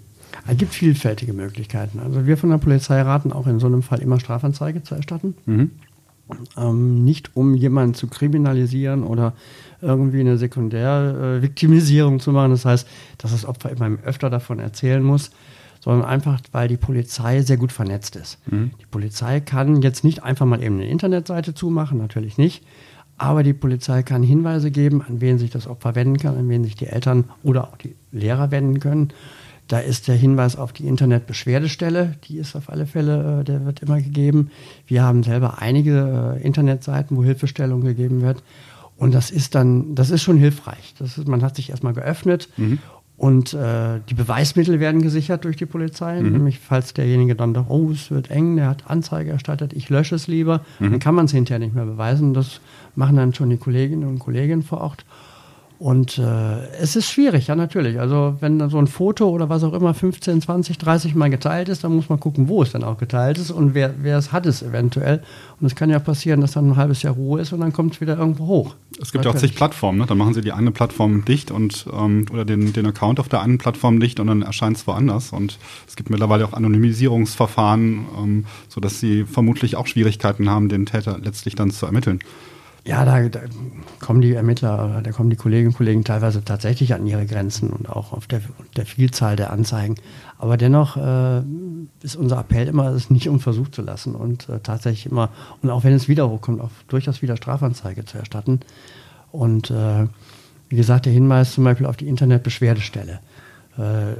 [0.48, 2.00] Es gibt vielfältige Möglichkeiten.
[2.00, 5.36] Also wir von der Polizei raten auch in so einem Fall immer Strafanzeige zu erstatten.
[5.46, 5.72] Mhm.
[6.58, 9.34] Ähm, nicht um jemanden zu kriminalisieren oder
[9.82, 12.52] irgendwie eine Sekundärviktimisierung äh, zu machen.
[12.52, 15.32] Das heißt, dass das Opfer immer öfter davon erzählen muss,
[15.82, 18.38] sondern einfach, weil die Polizei sehr gut vernetzt ist.
[18.50, 18.72] Mhm.
[18.80, 22.64] Die Polizei kann jetzt nicht einfach mal eben eine Internetseite zumachen, natürlich nicht
[23.22, 26.64] Aber die Polizei kann Hinweise geben, an wen sich das Opfer wenden kann, an wen
[26.64, 29.10] sich die Eltern oder auch die Lehrer wenden können.
[29.68, 33.84] Da ist der Hinweis auf die Internetbeschwerdestelle, die ist auf alle Fälle, äh, der wird
[33.84, 34.50] immer gegeben.
[34.88, 38.42] Wir haben selber einige äh, Internetseiten, wo Hilfestellung gegeben wird.
[38.98, 40.96] Und das ist dann, das ist schon hilfreich.
[40.98, 42.80] Das ist, man hat sich erstmal geöffnet mhm.
[43.22, 46.20] Und äh, die Beweismittel werden gesichert durch die Polizei.
[46.20, 46.32] Mhm.
[46.32, 50.16] Nämlich, falls derjenige dann doch, oh, es wird eng, der hat Anzeige erstattet, ich lösche
[50.16, 50.90] es lieber, mhm.
[50.90, 52.34] dann kann man es hinterher nicht mehr beweisen.
[52.34, 52.62] Das
[52.96, 55.06] machen dann schon die Kolleginnen und Kollegen vor Ort.
[55.82, 58.00] Und äh, es ist schwierig, ja natürlich.
[58.00, 61.84] Also wenn so ein Foto oder was auch immer 15, 20, 30 Mal geteilt ist,
[61.84, 64.46] dann muss man gucken, wo es dann auch geteilt ist und wer, wer es hat
[64.46, 65.24] es eventuell.
[65.60, 67.96] Und es kann ja passieren, dass dann ein halbes Jahr Ruhe ist und dann kommt
[67.96, 68.76] es wieder irgendwo hoch.
[69.02, 70.06] Es gibt ja auch zig Plattformen, ne?
[70.06, 73.41] dann machen sie die eine Plattform dicht und ähm, oder den, den Account auf der
[73.41, 75.32] einen Plattform dicht und dann erscheint es woanders.
[75.32, 81.17] Und es gibt mittlerweile auch Anonymisierungsverfahren, ähm, sodass sie vermutlich auch Schwierigkeiten haben, den Täter
[81.20, 82.20] letztlich dann zu ermitteln.
[82.84, 83.41] Ja, da, da,
[84.00, 87.88] kommen die Ermittler, da kommen die Kolleginnen und Kollegen teilweise tatsächlich an ihre Grenzen und
[87.88, 88.41] auch auf der,
[88.76, 89.96] der Vielzahl der Anzeigen.
[90.39, 91.44] Aber dennoch äh,
[92.02, 95.30] ist unser Appell immer, es nicht unversucht zu lassen und äh, tatsächlich immer,
[95.62, 98.62] und auch wenn es wieder hochkommt, auch durchaus wieder Strafanzeige zu erstatten.
[99.32, 100.08] Und äh,
[100.70, 103.20] wie gesagt, der Hinweis zum Beispiel auf die Internetbeschwerdestelle.
[103.78, 104.15] Äh,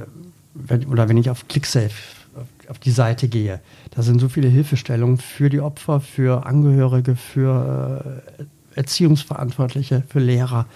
[0.54, 2.21] wenn, oder wenn ich auf ClickSafe
[2.68, 3.60] auf die Seite gehe.
[3.90, 10.66] Da sind so viele Hilfestellungen für die Opfer, für Angehörige, für äh, Erziehungsverantwortliche, für Lehrer.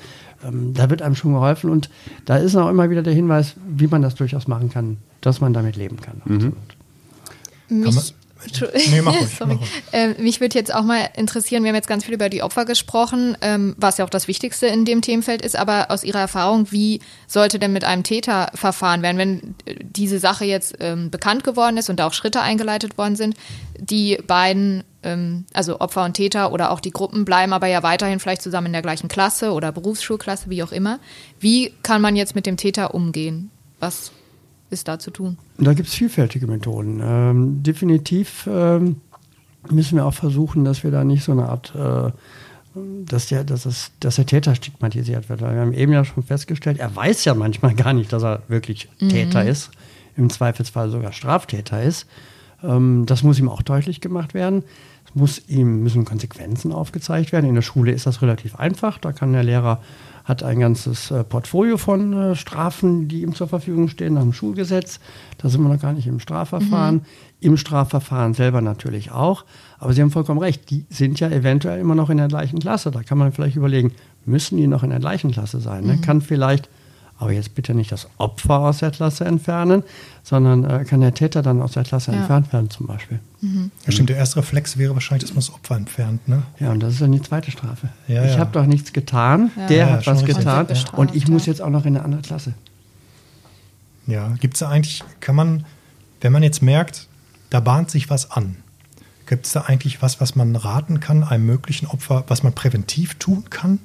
[0.44, 1.90] Ähm, da wird einem schon geholfen und
[2.24, 5.52] da ist auch immer wieder der Hinweis, wie man das durchaus machen kann, dass man
[5.52, 6.22] damit leben kann.
[6.24, 6.52] Mhm.
[7.68, 8.14] Mich,
[8.90, 9.70] Nee, mach ruhig, mach ruhig.
[9.92, 12.64] Äh, mich würde jetzt auch mal interessieren, wir haben jetzt ganz viel über die Opfer
[12.64, 16.70] gesprochen, ähm, was ja auch das Wichtigste in dem Themenfeld ist, aber aus Ihrer Erfahrung,
[16.70, 21.44] wie sollte denn mit einem Täter verfahren werden, wenn äh, diese Sache jetzt ähm, bekannt
[21.44, 23.36] geworden ist und da auch Schritte eingeleitet worden sind,
[23.78, 28.20] die beiden, ähm, also Opfer und Täter oder auch die Gruppen bleiben aber ja weiterhin
[28.20, 30.98] vielleicht zusammen in der gleichen Klasse oder Berufsschulklasse, wie auch immer.
[31.40, 33.50] Wie kann man jetzt mit dem Täter umgehen?
[33.80, 34.12] Was
[34.76, 35.38] ist da zu tun?
[35.58, 37.00] Da gibt es vielfältige Methoden.
[37.02, 39.00] Ähm, definitiv ähm,
[39.70, 42.12] müssen wir auch versuchen, dass wir da nicht so eine Art, äh,
[43.04, 45.40] dass, der, dass, es, dass der Täter stigmatisiert wird.
[45.40, 48.88] Wir haben eben ja schon festgestellt, er weiß ja manchmal gar nicht, dass er wirklich
[49.00, 49.08] mhm.
[49.08, 49.70] Täter ist,
[50.16, 52.06] im Zweifelsfall sogar Straftäter ist.
[52.62, 54.62] Ähm, das muss ihm auch deutlich gemacht werden.
[55.16, 57.48] Muss ihm, müssen Konsequenzen aufgezeigt werden.
[57.48, 58.98] In der Schule ist das relativ einfach.
[58.98, 59.80] Da kann der Lehrer
[60.26, 64.32] hat ein ganzes äh, Portfolio von äh, Strafen, die ihm zur Verfügung stehen nach dem
[64.32, 64.98] Schulgesetz.
[65.38, 66.96] Da sind wir noch gar nicht im Strafverfahren.
[66.96, 67.02] Mhm.
[67.40, 69.44] Im Strafverfahren selber natürlich auch.
[69.78, 72.90] Aber Sie haben vollkommen recht, die sind ja eventuell immer noch in der gleichen Klasse.
[72.90, 73.92] Da kann man vielleicht überlegen,
[74.24, 75.84] müssen die noch in der gleichen Klasse sein?
[75.84, 75.94] Ne?
[75.94, 76.00] Mhm.
[76.00, 76.68] Kann vielleicht
[77.18, 79.82] aber jetzt bitte nicht das Opfer aus der Klasse entfernen,
[80.22, 82.18] sondern äh, kann der Täter dann aus der Klasse ja.
[82.18, 83.20] entfernt werden zum Beispiel.
[83.40, 83.70] Mhm.
[83.86, 86.28] Ja, stimmt, der erste Reflex wäre wahrscheinlich, dass man das Opfer entfernt.
[86.28, 86.42] Ne?
[86.60, 87.88] Ja, und das ist dann die zweite Strafe.
[88.06, 88.38] Ja, ich ja.
[88.38, 91.96] habe doch nichts getan, der hat was getan und ich muss jetzt auch noch in
[91.96, 92.54] eine andere Klasse.
[94.06, 95.64] Ja, gibt es da eigentlich, kann man,
[96.20, 97.08] wenn man jetzt merkt,
[97.50, 98.56] da bahnt sich was an,
[99.26, 103.14] gibt es da eigentlich was, was man raten kann, einem möglichen Opfer, was man präventiv
[103.16, 103.80] tun kann?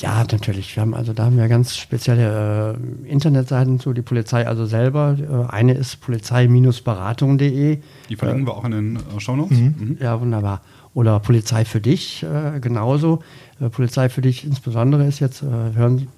[0.00, 0.74] Ja, natürlich.
[0.76, 5.16] Wir haben also da haben wir ganz spezielle äh, Internetseiten zu, die Polizei also selber.
[5.18, 7.78] Äh, eine ist polizei-beratung.de.
[8.08, 9.58] Die verlinken äh, wir auch in den äh, Shownotes.
[9.58, 9.74] Mhm.
[9.78, 9.98] Mhm.
[10.00, 10.62] Ja, wunderbar.
[10.94, 13.22] Oder Polizei für dich äh, genauso.
[13.60, 16.08] Äh, Polizei für dich insbesondere ist jetzt, hören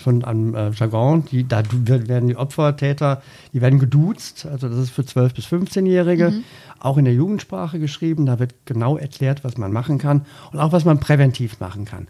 [0.00, 3.20] schon am Jargon, die, da werden die Opfer, Täter,
[3.52, 4.46] die werden geduzt.
[4.50, 6.30] Also das ist für 12- bis 15-Jährige.
[6.30, 6.44] Mhm.
[6.80, 8.24] Auch in der Jugendsprache geschrieben.
[8.24, 12.08] Da wird genau erklärt, was man machen kann und auch was man präventiv machen kann.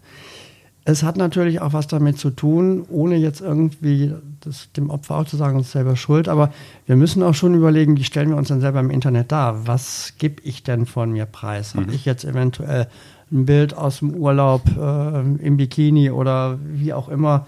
[0.85, 5.25] Es hat natürlich auch was damit zu tun, ohne jetzt irgendwie das, dem Opfer auch
[5.25, 6.51] zu sagen, uns selber schuld, aber
[6.85, 9.65] wir müssen auch schon überlegen, wie stellen wir uns denn selber im Internet dar?
[9.65, 11.73] Was gebe ich denn von mir preis?
[11.73, 11.81] Mhm.
[11.81, 12.87] Habe ich jetzt eventuell
[13.31, 17.47] ein Bild aus dem Urlaub äh, im Bikini oder wie auch immer,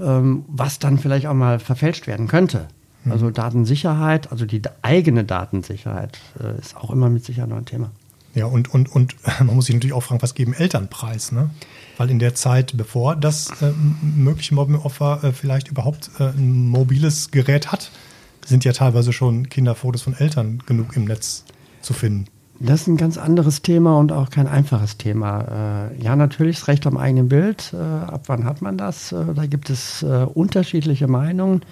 [0.00, 2.66] ähm, was dann vielleicht auch mal verfälscht werden könnte?
[3.04, 3.12] Mhm.
[3.12, 7.92] Also Datensicherheit, also die eigene Datensicherheit äh, ist auch immer mit Sicherheit noch ein Thema.
[8.34, 11.32] Ja, und, und, und man muss sich natürlich auch fragen, was geben Eltern preis?
[11.32, 11.50] Ne?
[11.96, 17.30] Weil in der Zeit, bevor das äh, mögliche Mobbingopfer äh, vielleicht überhaupt äh, ein mobiles
[17.30, 17.90] Gerät hat,
[18.44, 21.44] sind ja teilweise schon Kinderfotos von Eltern genug im Netz
[21.80, 22.26] zu finden.
[22.58, 25.90] Das ist ein ganz anderes Thema und auch kein einfaches Thema.
[25.90, 27.72] Äh, ja, natürlich das Recht am eigenen Bild.
[27.72, 29.10] Äh, ab wann hat man das?
[29.10, 31.62] Äh, da gibt es unterschiedliche Meinungen.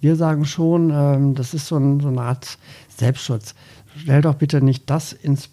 [0.00, 2.58] Wir sagen schon, ähm, das ist so, ein, so eine Art
[2.96, 3.54] Selbstschutz.
[3.96, 5.50] Stell doch bitte nicht das ins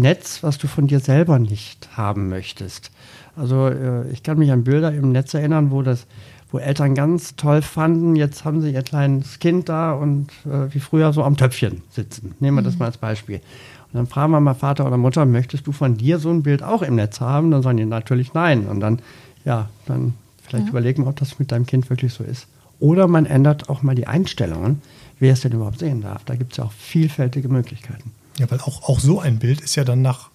[0.00, 2.90] Netz, was du von dir selber nicht haben möchtest.
[3.36, 6.06] Also äh, ich kann mich an Bilder im Netz erinnern, wo das,
[6.50, 10.80] wo Eltern ganz toll fanden, jetzt haben sie ihr kleines Kind da und äh, wie
[10.80, 12.34] früher so am Töpfchen sitzen.
[12.40, 12.66] Nehmen wir mhm.
[12.66, 13.36] das mal als Beispiel.
[13.36, 16.62] Und dann fragen wir mal Vater oder Mutter, möchtest du von dir so ein Bild
[16.62, 17.50] auch im Netz haben?
[17.50, 18.66] Dann sagen die natürlich nein.
[18.66, 19.00] Und dann,
[19.44, 20.70] ja, dann vielleicht ja.
[20.70, 22.46] überlegen, ob das mit deinem Kind wirklich so ist.
[22.78, 24.82] Oder man ändert auch mal die Einstellungen,
[25.18, 26.24] wer es denn überhaupt sehen darf.
[26.24, 28.12] Da gibt es ja auch vielfältige Möglichkeiten.
[28.38, 30.30] Ja, weil auch, auch so ein Bild ist ja dann nach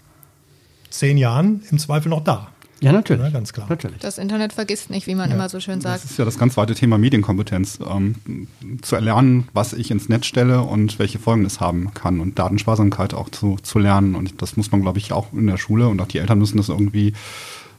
[0.89, 2.51] zehn Jahren im Zweifel noch da.
[2.81, 3.23] Ja, natürlich.
[3.23, 3.67] Ja, ganz klar.
[3.69, 3.99] Natürlich.
[3.99, 5.35] Das Internet vergisst nicht, wie man ja.
[5.35, 6.03] immer so schön sagt.
[6.03, 7.79] Das ist ja das ganz weite Thema Medienkompetenz.
[7.87, 8.15] Ähm,
[8.81, 12.19] zu erlernen, was ich ins Netz stelle und welche Folgen es haben kann.
[12.19, 14.15] Und Datensparsamkeit auch zu, zu lernen.
[14.15, 16.57] Und das muss man, glaube ich, auch in der Schule und auch die Eltern müssen
[16.57, 17.13] das irgendwie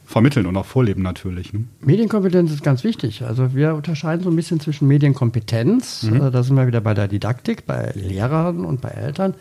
[0.05, 1.53] vermitteln und auch vorleben natürlich.
[1.53, 1.65] Ne?
[1.81, 3.23] Medienkompetenz ist ganz wichtig.
[3.23, 6.13] Also wir unterscheiden so ein bisschen zwischen Medienkompetenz, mhm.
[6.13, 9.33] also da sind wir wieder bei der Didaktik, bei Lehrern und bei Eltern.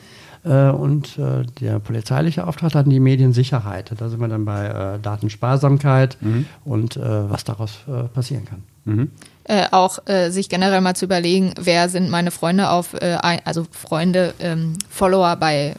[0.44, 3.92] Äh, und äh, der polizeiliche Auftrag hat die Mediensicherheit.
[3.96, 6.46] Da sind wir dann bei äh, Datensparsamkeit mhm.
[6.64, 7.81] und was daraus
[8.14, 8.62] passieren kann.
[8.85, 9.11] Mhm.
[9.44, 13.66] Äh, auch äh, sich generell mal zu überlegen, wer sind meine Freunde auf, äh, also
[13.70, 15.74] Freunde, ähm, Follower bei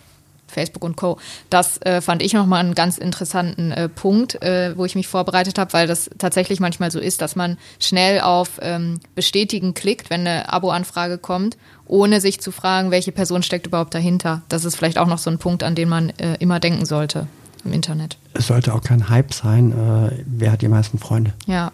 [0.54, 1.18] Facebook und Co.
[1.50, 5.58] Das äh, fand ich nochmal einen ganz interessanten äh, Punkt, äh, wo ich mich vorbereitet
[5.58, 10.22] habe, weil das tatsächlich manchmal so ist, dass man schnell auf ähm, Bestätigen klickt, wenn
[10.22, 14.42] eine Abo-Anfrage kommt, ohne sich zu fragen, welche Person steckt überhaupt dahinter.
[14.50, 17.28] Das ist vielleicht auch noch so ein Punkt, an den man äh, immer denken sollte
[17.66, 18.18] im Internet.
[18.34, 21.34] Es sollte auch kein Hype sein, äh, wer hat die meisten Freunde.
[21.46, 21.72] Ja,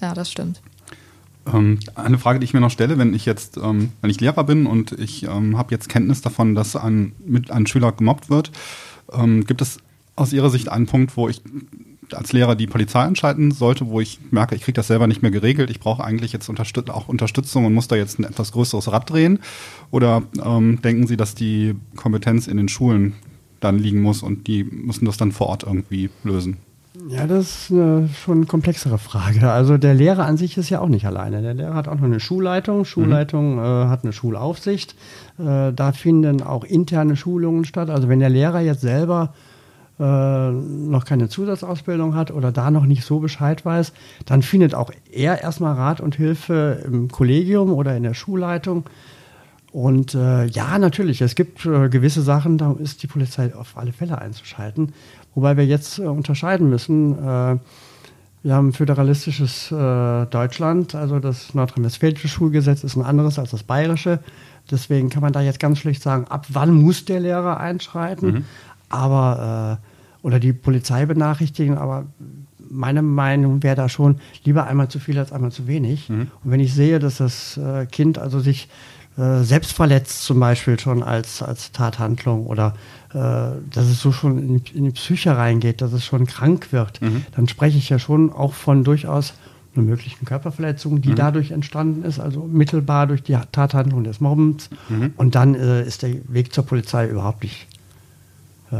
[0.00, 0.60] ja, das stimmt.
[1.52, 4.44] Ähm, eine Frage, die ich mir noch stelle, wenn ich jetzt, ähm, wenn ich Lehrer
[4.44, 8.52] bin und ich ähm, habe jetzt Kenntnis davon, dass ein, mit ein Schüler gemobbt wird,
[9.12, 9.78] ähm, gibt es
[10.14, 11.42] aus Ihrer Sicht einen Punkt, wo ich
[12.12, 15.30] als Lehrer die Polizei einschalten sollte, wo ich merke, ich kriege das selber nicht mehr
[15.30, 18.92] geregelt, ich brauche eigentlich jetzt unterstüt auch Unterstützung und muss da jetzt ein etwas größeres
[18.92, 19.38] Rad drehen?
[19.90, 23.14] Oder ähm, denken Sie, dass die Kompetenz in den Schulen
[23.60, 26.58] dann liegen muss und die müssen das dann vor Ort irgendwie lösen?
[27.08, 29.50] Ja, das ist eine schon eine komplexere Frage.
[29.50, 31.42] Also der Lehrer an sich ist ja auch nicht alleine.
[31.42, 32.84] Der Lehrer hat auch noch eine Schulleitung.
[32.84, 33.58] Schulleitung mhm.
[33.58, 34.94] äh, hat eine Schulaufsicht.
[35.38, 37.90] Äh, da finden auch interne Schulungen statt.
[37.90, 39.32] Also wenn der Lehrer jetzt selber
[39.98, 43.92] äh, noch keine Zusatzausbildung hat oder da noch nicht so Bescheid weiß,
[44.26, 48.84] dann findet auch er erstmal Rat und Hilfe im Kollegium oder in der Schulleitung.
[49.72, 53.94] Und äh, ja, natürlich, es gibt äh, gewisse Sachen, da ist die Polizei auf alle
[53.94, 54.92] Fälle einzuschalten.
[55.34, 57.18] Wobei wir jetzt äh, unterscheiden müssen.
[57.18, 57.58] Äh,
[58.44, 63.62] wir haben ein föderalistisches äh, Deutschland, also das nordrhein-westfälische Schulgesetz ist ein anderes als das
[63.62, 64.18] bayerische.
[64.70, 68.44] Deswegen kann man da jetzt ganz schlecht sagen, ab wann muss der Lehrer einschreiten, mhm.
[68.88, 72.06] aber äh, oder die Polizei benachrichtigen, aber
[72.58, 76.08] meine Meinung wäre da schon lieber einmal zu viel als einmal zu wenig.
[76.08, 76.28] Mhm.
[76.42, 78.68] Und wenn ich sehe, dass das äh, Kind also sich
[79.18, 82.74] äh, selbst verletzt zum Beispiel schon als, als Tathandlung oder
[83.10, 86.72] äh, dass es so schon in die, in die, Psyche reingeht, dass es schon krank
[86.72, 87.26] wird, mhm.
[87.36, 89.34] dann spreche ich ja schon auch von durchaus
[89.74, 91.16] einer möglichen Körperverletzung, die mhm.
[91.16, 94.70] dadurch entstanden ist, also mittelbar durch die Tathandlung des Mobbens.
[94.88, 95.12] Mhm.
[95.16, 97.66] Und dann äh, ist der Weg zur Polizei überhaupt nicht
[98.70, 98.76] äh,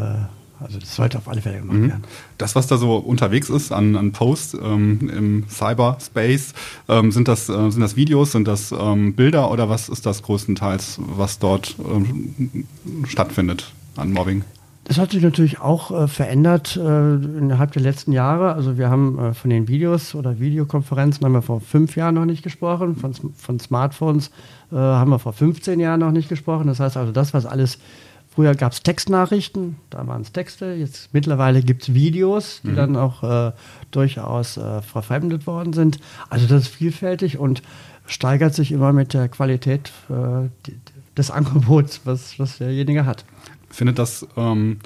[0.63, 1.89] also das sollte auf alle Fälle gemacht mhm.
[1.89, 2.05] werden.
[2.39, 6.55] Das, was da so unterwegs ist an, an Posts ähm, im Cyberspace,
[6.89, 10.23] ähm, sind, das, äh, sind das Videos, sind das ähm, Bilder oder was ist das
[10.23, 12.67] größtenteils, was dort ähm,
[13.07, 14.45] stattfindet an Mobbing?
[14.85, 18.55] Das hat sich natürlich auch äh, verändert äh, innerhalb der letzten Jahre.
[18.55, 22.25] Also wir haben äh, von den Videos oder Videokonferenzen haben wir vor fünf Jahren noch
[22.25, 22.97] nicht gesprochen.
[22.97, 24.33] Von, von Smartphones
[24.73, 26.67] äh, haben wir vor 15 Jahren noch nicht gesprochen.
[26.67, 27.79] Das heißt also, das, was alles
[28.35, 30.73] Früher gab es Textnachrichten, da waren es Texte.
[30.73, 32.77] Jetzt mittlerweile gibt es Videos, die mhm.
[32.77, 33.53] dann auch äh,
[33.91, 35.99] durchaus äh, verfremdet worden sind.
[36.31, 37.63] Also das ist vielfältig und
[38.07, 40.49] steigert sich immer mit der Qualität äh,
[41.15, 43.27] des Angebots, was, was derjenige hat.
[43.69, 44.79] Findet das ähm,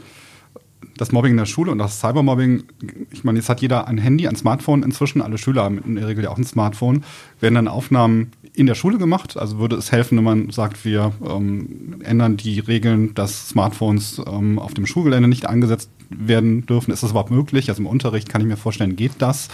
[0.97, 2.65] das Mobbing in der Schule und das Cybermobbing,
[3.11, 6.09] ich meine, jetzt hat jeder ein Handy, ein Smartphone inzwischen, alle Schüler haben in der
[6.09, 7.05] Regel ja auch ein Smartphone,
[7.41, 9.37] werden dann Aufnahmen in der Schule gemacht?
[9.37, 14.59] Also würde es helfen, wenn man sagt, wir ähm, ändern die Regeln, dass Smartphones ähm,
[14.59, 16.91] auf dem Schulgelände nicht eingesetzt werden dürfen?
[16.91, 17.69] Ist das überhaupt möglich?
[17.69, 19.49] Also im Unterricht kann ich mir vorstellen, geht das?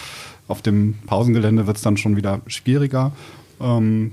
[0.48, 3.12] Auf dem Pausengelände wird es dann schon wieder schwieriger.
[3.60, 4.12] Ähm,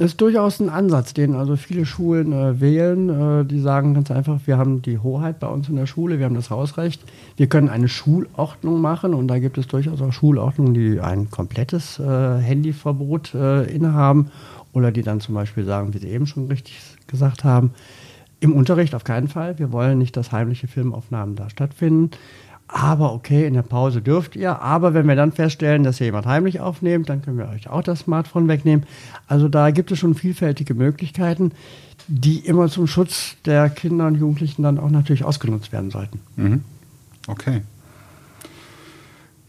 [0.00, 3.42] das ist durchaus ein Ansatz, den also viele Schulen äh, wählen.
[3.42, 6.24] Äh, die sagen ganz einfach, wir haben die Hoheit bei uns in der Schule, wir
[6.24, 7.02] haben das Hausrecht,
[7.36, 11.98] wir können eine Schulordnung machen und da gibt es durchaus auch Schulordnungen, die ein komplettes
[11.98, 14.30] äh, Handyverbot äh, innehaben
[14.72, 17.72] oder die dann zum Beispiel sagen, wie Sie eben schon richtig gesagt haben,
[18.40, 19.58] im Unterricht auf keinen Fall.
[19.58, 22.10] Wir wollen nicht, dass heimliche Filmaufnahmen da stattfinden
[22.72, 24.60] aber okay, in der Pause dürft ihr.
[24.62, 27.82] Aber wenn wir dann feststellen, dass ihr jemand heimlich aufnehmt, dann können wir euch auch
[27.82, 28.86] das Smartphone wegnehmen.
[29.26, 31.52] Also da gibt es schon vielfältige Möglichkeiten,
[32.06, 36.20] die immer zum Schutz der Kinder und Jugendlichen dann auch natürlich ausgenutzt werden sollten.
[36.36, 36.64] Mhm.
[37.26, 37.62] Okay.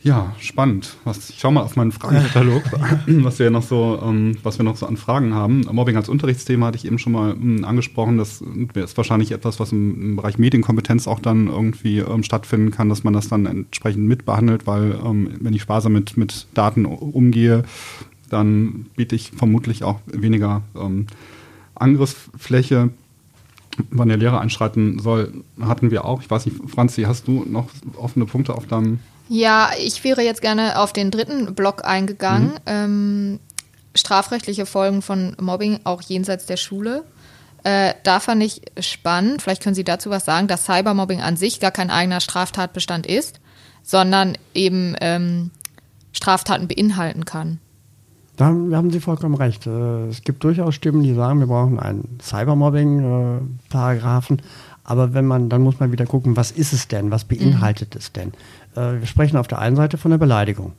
[0.04, 0.96] Ja, spannend.
[1.04, 2.64] Was, ich schau mal auf meinen Fragenkatalog,
[3.06, 5.62] was wir noch so, ähm, was wir noch so an Fragen haben.
[5.72, 8.18] Mobbing als Unterrichtsthema hatte ich eben schon mal ähm, angesprochen.
[8.18, 12.90] Das ist wahrscheinlich etwas, was im, im Bereich Medienkompetenz auch dann irgendwie ähm, stattfinden kann,
[12.90, 17.64] dass man das dann entsprechend mitbehandelt, weil ähm, wenn ich sparsam mit, mit Daten umgehe,
[18.30, 21.06] dann biete ich vermutlich auch weniger ähm,
[21.76, 22.90] Angriffsfläche
[23.90, 26.22] wann der Lehrer einschreiten soll, hatten wir auch.
[26.22, 29.00] Ich weiß nicht, Franzi, hast du noch offene Punkte auf deinem
[29.32, 32.50] ja, ich wäre jetzt gerne auf den dritten Block eingegangen.
[32.50, 32.60] Mhm.
[32.66, 33.40] Ähm,
[33.96, 37.06] strafrechtliche Folgen von Mobbing auch jenseits der Schule.
[37.64, 41.62] Äh, da fand ich spannend, vielleicht können Sie dazu was sagen, dass Cybermobbing an sich
[41.62, 43.40] gar kein eigener Straftatbestand ist,
[43.84, 45.52] sondern eben ähm,
[46.12, 47.60] Straftaten beinhalten kann.
[48.36, 49.66] Da haben Sie vollkommen recht.
[49.66, 54.42] Äh, es gibt durchaus Stimmen, die sagen, wir brauchen einen Cybermobbing-Paragraphen.
[54.84, 58.00] Aber wenn man, dann muss man wieder gucken, was ist es denn, was beinhaltet mhm.
[58.00, 58.34] es denn?
[58.76, 60.74] Äh, wir sprechen auf der einen Seite von der Beleidigung.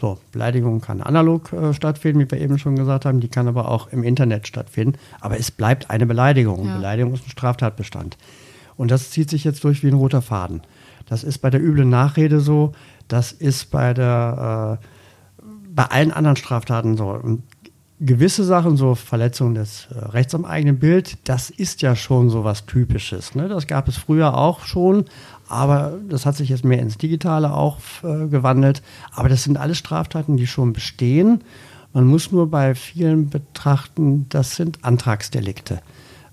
[0.00, 3.68] So, Beleidigung kann analog äh, stattfinden, wie wir eben schon gesagt haben, die kann aber
[3.68, 4.98] auch im Internet stattfinden.
[5.20, 6.66] Aber es bleibt eine Beleidigung.
[6.66, 6.76] Ja.
[6.76, 8.16] Beleidigung ist ein Straftatbestand.
[8.76, 10.62] Und das zieht sich jetzt durch wie ein roter Faden.
[11.06, 12.72] Das ist bei der üblen Nachrede so,
[13.08, 14.86] das ist bei der äh,
[15.72, 17.10] bei allen anderen Straftaten so.
[17.10, 17.42] Und
[18.00, 22.44] gewisse Sachen, so Verletzung des äh, Rechts am eigenen Bild, das ist ja schon so
[22.44, 23.34] was Typisches.
[23.34, 23.48] Ne?
[23.48, 25.04] Das gab es früher auch schon,
[25.48, 28.82] aber das hat sich jetzt mehr ins Digitale auch äh, gewandelt.
[29.12, 31.42] Aber das sind alles Straftaten, die schon bestehen.
[31.92, 35.82] Man muss nur bei vielen betrachten, das sind Antragsdelikte.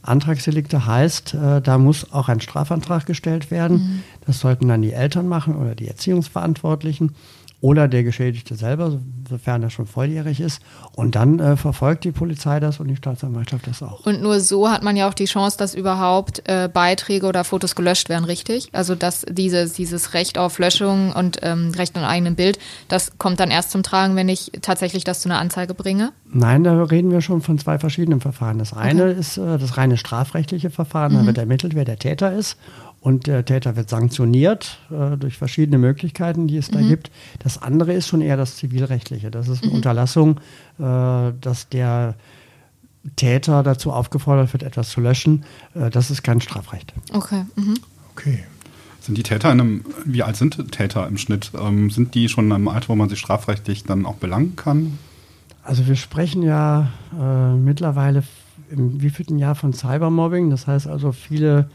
[0.04, 3.78] Antragsdelikte heißt, äh, da muss auch ein Strafantrag gestellt werden.
[3.78, 4.04] Mhm.
[4.26, 7.14] Das sollten dann die Eltern machen oder die Erziehungsverantwortlichen
[7.60, 10.62] oder der Geschädigte selber, sofern er schon volljährig ist.
[10.96, 14.06] Und dann äh, verfolgt die Polizei das und die Staatsanwaltschaft das auch.
[14.06, 17.76] Und nur so hat man ja auch die Chance, dass überhaupt äh, Beiträge oder Fotos
[17.76, 18.70] gelöscht werden, richtig?
[18.74, 23.40] Also dass dieses, dieses Recht auf Löschung und ähm, Recht an eigenem Bild, das kommt
[23.40, 26.12] dann erst zum Tragen, wenn ich tatsächlich das zu einer Anzeige bringe?
[26.32, 28.60] Nein, da reden wir schon von zwei verschiedenen Verfahren.
[28.60, 29.20] Das eine okay.
[29.20, 31.20] ist äh, das reine strafrechtliche Verfahren, mhm.
[31.20, 32.58] da wird ermittelt, wer der Täter ist.
[33.08, 36.90] Und der Täter wird sanktioniert äh, durch verschiedene Möglichkeiten, die es da mhm.
[36.90, 37.10] gibt.
[37.40, 39.32] Das andere ist schon eher das Zivilrechtliche.
[39.32, 39.78] Das ist eine mhm.
[39.78, 40.42] Unterlassung,
[40.78, 42.16] äh, dass der
[43.16, 45.46] Täter dazu aufgefordert wird, etwas zu löschen.
[45.74, 46.94] Äh, das ist kein Strafrecht.
[47.14, 47.46] Okay.
[47.56, 47.76] Mhm.
[48.12, 48.44] Okay.
[49.00, 51.52] Sind die Täter in einem, wie alt sind Täter im Schnitt?
[51.58, 55.00] Ähm, sind die schon in einem Alter, wo man sie strafrechtlich dann auch belangen kann?
[55.64, 58.24] Also wir sprechen ja äh, mittlerweile
[58.70, 60.50] im wievielten Jahr von Cybermobbing.
[60.50, 61.70] Das heißt also, viele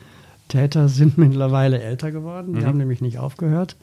[0.48, 2.54] Täter sind mittlerweile älter geworden.
[2.54, 2.66] Die mhm.
[2.66, 3.76] haben nämlich nicht aufgehört.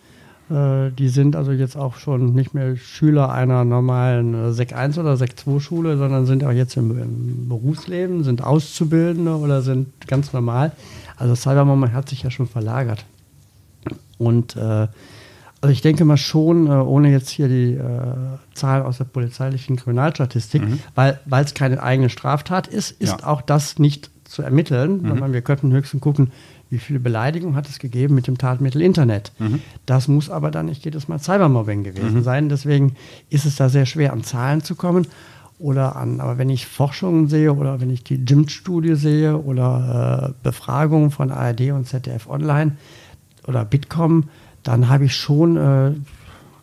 [0.50, 4.98] Äh, die sind also jetzt auch schon nicht mehr Schüler einer normalen äh, Sek 1
[4.98, 10.08] oder Sek 2 Schule, sondern sind auch jetzt im, im, Berufsleben, sind Auszubildende oder sind
[10.08, 10.72] ganz normal.
[11.18, 13.06] Also Cybermama hat sich ja schon verlagert.
[14.18, 14.88] Und äh,
[15.62, 18.14] also ich denke mal schon, äh, ohne jetzt hier die äh,
[18.54, 20.80] Zahlen aus der polizeilichen Kriminalstatistik, mhm.
[20.96, 23.28] weil es keine eigene Straftat ist, ist ja.
[23.28, 25.08] auch das nicht zu ermitteln, mhm.
[25.10, 26.32] sondern wir könnten höchstens gucken,
[26.70, 29.32] wie viele Beleidigungen hat es gegeben mit dem Tatmittel Internet.
[29.40, 29.62] Mhm.
[29.86, 32.24] Das muss aber dann nicht jedes Mal Cybermobbing gewesen mhm.
[32.24, 32.50] sein.
[32.50, 32.96] Deswegen
[33.30, 35.08] ist es da sehr schwer, an Zahlen zu kommen.
[35.58, 40.34] Oder an, aber wenn ich Forschungen sehe oder wenn ich die GIMT-Studie sehe oder äh,
[40.42, 42.78] Befragungen von ARD und ZDF Online
[43.46, 44.30] oder Bitkom,
[44.64, 45.92] dann habe ich schon äh,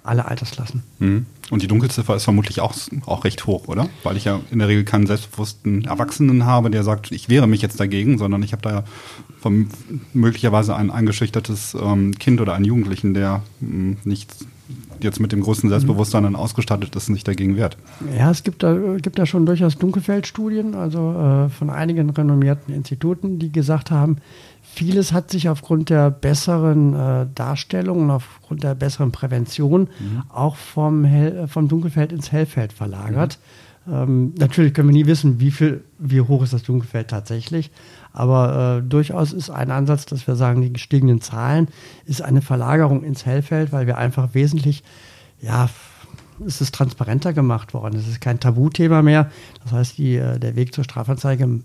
[0.08, 0.82] alle Altersklassen.
[0.98, 1.26] Mhm.
[1.50, 2.74] Und die Dunkelziffer ist vermutlich auch,
[3.06, 3.88] auch recht hoch, oder?
[4.02, 7.62] Weil ich ja in der Regel keinen selbstbewussten Erwachsenen habe, der sagt, ich wehre mich
[7.62, 8.84] jetzt dagegen, sondern ich habe da
[9.40, 9.68] vom,
[10.12, 14.34] möglicherweise ein eingeschüchtertes ähm, Kind oder einen Jugendlichen, der mh, hm, nicht
[15.00, 17.76] jetzt mit dem größten Selbstbewusstsein dann ausgestattet ist und sich dagegen wehrt.
[18.16, 23.38] Ja, es gibt da, gibt da schon durchaus Dunkelfeldstudien, also äh, von einigen renommierten Instituten,
[23.38, 24.18] die gesagt haben,
[24.62, 30.22] vieles hat sich aufgrund der besseren äh, Darstellung aufgrund der besseren Prävention mhm.
[30.28, 33.38] auch vom, Hell, vom Dunkelfeld ins Hellfeld verlagert.
[33.38, 33.66] Mhm.
[33.90, 37.70] Ähm, natürlich können wir nie wissen, wie, viel, wie hoch ist das Dunkelfeld tatsächlich.
[38.12, 41.68] Aber äh, durchaus ist ein Ansatz, dass wir sagen, die gestiegenen Zahlen
[42.06, 44.82] ist eine Verlagerung ins Hellfeld, weil wir einfach wesentlich,
[45.40, 45.68] ja,
[46.44, 47.98] es ist transparenter gemacht worden.
[47.98, 49.30] Es ist kein Tabuthema mehr.
[49.62, 51.60] Das heißt, die, äh, der Weg zur Strafanzeige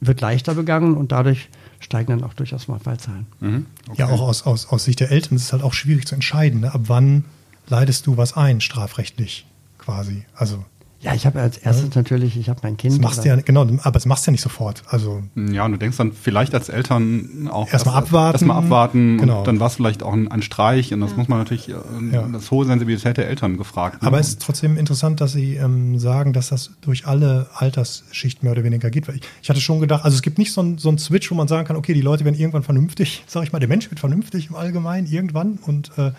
[0.00, 3.26] wird leichter begangen und dadurch steigen dann auch durchaus mal Fallzahlen.
[3.40, 3.66] Mhm.
[3.88, 3.98] Okay.
[3.98, 6.60] Ja, auch aus, aus, aus Sicht der Eltern ist es halt auch schwierig zu entscheiden.
[6.60, 6.72] Ne?
[6.72, 7.24] Ab wann
[7.68, 9.46] leidest du was ein, strafrechtlich
[9.78, 10.24] quasi?
[10.34, 10.64] Also
[11.02, 12.00] ja, ich habe als erstes ja.
[12.00, 12.94] natürlich, ich habe mein Kind.
[12.94, 14.82] Das machst du ja, genau, aber das machst du ja nicht sofort.
[14.86, 18.34] Also ja, und du denkst dann vielleicht als Eltern auch erstmal abwarten.
[18.34, 19.16] Erstmal abwarten.
[19.16, 19.38] Genau.
[19.38, 21.16] Und dann war es vielleicht auch ein, ein, Streich und das ja.
[21.16, 21.74] muss man natürlich, äh,
[22.12, 22.28] ja.
[22.30, 24.02] das hohe Sensibilität der Eltern gefragt.
[24.02, 24.08] Ne?
[24.08, 28.52] Aber es ist trotzdem interessant, dass Sie ähm, sagen, dass das durch alle Altersschichten mehr
[28.52, 29.08] oder weniger geht.
[29.08, 31.48] Ich, ich hatte schon gedacht, also es gibt nicht so einen so Switch, wo man
[31.48, 34.50] sagen kann, okay, die Leute werden irgendwann vernünftig, sag ich mal, der Mensch wird vernünftig
[34.50, 36.12] im Allgemeinen irgendwann und äh,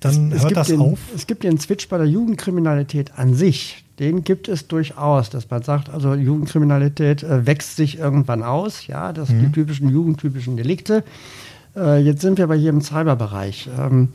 [0.00, 0.98] dann es hört das den, auf.
[1.14, 3.81] Es gibt den Switch bei der Jugendkriminalität an sich.
[4.02, 8.88] Den gibt es durchaus, dass man sagt, also Jugendkriminalität äh, wächst sich irgendwann aus.
[8.88, 11.04] Ja, das sind die typischen jugendtypischen Delikte.
[11.76, 13.70] Äh, jetzt sind wir aber hier im Cyberbereich.
[13.78, 14.08] Ähm,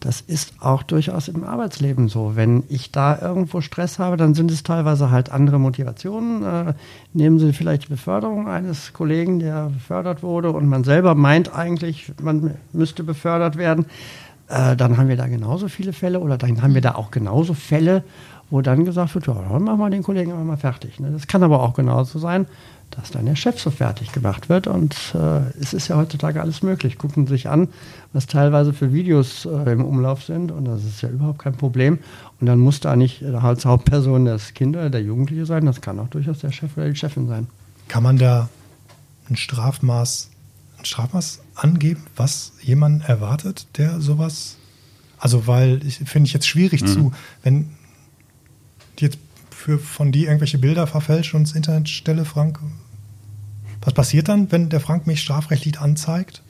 [0.00, 2.32] das ist auch durchaus im Arbeitsleben so.
[2.34, 6.42] Wenn ich da irgendwo Stress habe, dann sind es teilweise halt andere Motivationen.
[6.42, 6.74] Äh,
[7.12, 12.12] nehmen Sie vielleicht die Beförderung eines Kollegen, der befördert wurde und man selber meint eigentlich,
[12.20, 13.86] man müsste befördert werden.
[14.48, 17.54] Äh, dann haben wir da genauso viele Fälle oder dann haben wir da auch genauso
[17.54, 18.02] Fälle,
[18.50, 20.98] wo dann gesagt wird, ja, dann machen wir den Kollegen aber mal fertig.
[20.98, 21.10] Ne?
[21.12, 22.46] Das kann aber auch genauso sein,
[22.90, 24.66] dass dann der Chef so fertig gemacht wird.
[24.66, 26.98] Und äh, es ist ja heutzutage alles möglich.
[26.98, 27.68] Gucken Sie sich an,
[28.12, 30.50] was teilweise für Videos äh, im Umlauf sind.
[30.50, 32.00] Und das ist ja überhaupt kein Problem.
[32.40, 35.64] Und dann muss da nicht als Hauptperson das Kind oder der Jugendliche sein.
[35.66, 37.46] Das kann auch durchaus der Chef oder die Chefin sein.
[37.86, 38.48] Kann man da
[39.28, 40.30] ein Strafmaß,
[40.78, 44.56] ein Strafmaß angeben, was jemand erwartet, der sowas.
[45.18, 47.68] Also, weil ich finde ich jetzt schwierig zu, wenn
[49.00, 49.18] die jetzt
[49.50, 52.58] für, von dir irgendwelche Bilder verfälscht und ins Internet stelle, Frank.
[53.82, 56.42] Was passiert dann, wenn der Frank mich strafrechtlich anzeigt?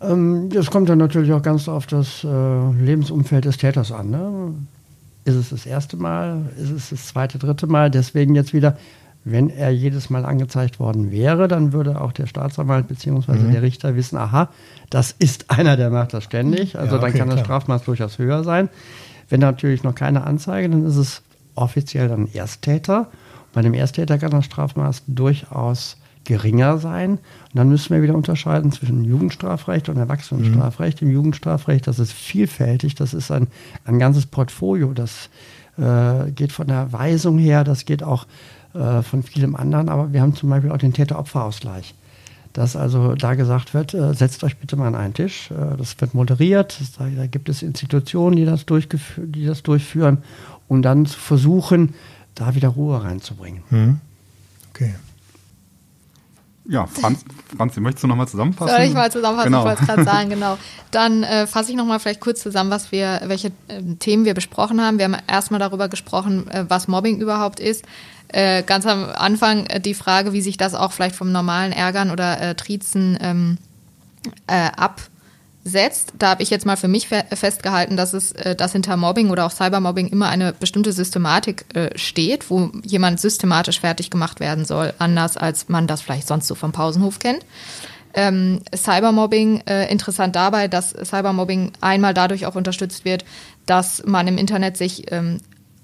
[0.00, 4.10] Ähm, das kommt dann natürlich auch ganz auf das äh, Lebensumfeld des Täters an.
[4.10, 4.54] Ne?
[5.24, 6.50] Ist es das erste Mal?
[6.60, 7.90] Ist es das zweite, dritte Mal?
[7.90, 8.76] Deswegen jetzt wieder,
[9.24, 13.32] wenn er jedes Mal angezeigt worden wäre, dann würde auch der Staatsanwalt bzw.
[13.32, 13.52] Mhm.
[13.52, 14.50] der Richter wissen, aha,
[14.90, 16.78] das ist einer, der macht das ständig.
[16.78, 17.44] Also Ja, dann okay, kann das klar.
[17.46, 18.68] Strafmaß durchaus höher sein.
[19.28, 21.22] Wenn natürlich noch keine Anzeige, dann ist es
[21.56, 23.08] offiziell dann Ersttäter.
[23.52, 25.96] Bei dem Ersttäter kann das Strafmaß durchaus
[26.26, 27.12] geringer sein.
[27.12, 27.20] Und
[27.54, 31.00] dann müssen wir wieder unterscheiden zwischen Jugendstrafrecht und Erwachsenenstrafrecht.
[31.00, 33.46] Im Jugendstrafrecht, das ist vielfältig, das ist ein,
[33.84, 34.92] ein ganzes Portfolio.
[34.92, 35.30] Das
[35.78, 38.26] äh, geht von der Weisung her, das geht auch
[38.74, 41.94] äh, von vielem anderen, aber wir haben zum Beispiel auch den Täter-Opfer-Ausgleich.
[42.52, 45.50] Dass also da gesagt wird, äh, setzt euch bitte mal an einen Tisch.
[45.50, 46.78] Äh, das wird moderiert.
[46.80, 50.18] Das, da, da gibt es Institutionen, die das, die das durchführen,
[50.68, 51.94] um dann zu versuchen,
[52.34, 53.62] da wieder Ruhe reinzubringen.
[53.70, 54.00] Hm.
[54.70, 54.94] Okay.
[56.68, 57.24] Ja, Franz,
[57.56, 58.74] Franzi, möchtest du nochmal zusammenfassen?
[58.74, 59.52] Soll ich mal zusammenfassen?
[59.52, 59.60] Genau.
[59.60, 60.58] Ich wollte es gerade sagen, genau.
[60.90, 64.80] Dann äh, fasse ich nochmal vielleicht kurz zusammen, was wir, welche ähm, Themen wir besprochen
[64.80, 64.98] haben.
[64.98, 67.84] Wir haben erstmal darüber gesprochen, äh, was Mobbing überhaupt ist.
[68.28, 72.10] Äh, ganz am Anfang äh, die Frage, wie sich das auch vielleicht vom normalen Ärgern
[72.10, 73.58] oder äh, Triezen ähm,
[74.48, 74.70] äh,
[75.66, 76.12] absetzt.
[76.18, 79.30] Da habe ich jetzt mal für mich fe festgehalten, dass es, äh, dass hinter Mobbing
[79.30, 84.64] oder auch Cybermobbing immer eine bestimmte Systematik äh, steht, wo jemand systematisch fertig gemacht werden
[84.64, 87.44] soll, anders als man das vielleicht sonst so vom Pausenhof kennt.
[88.14, 93.24] Ähm, Cybermobbing, äh, interessant dabei, dass Cybermobbing einmal dadurch auch unterstützt wird,
[93.66, 95.38] dass man im Internet sich ähm,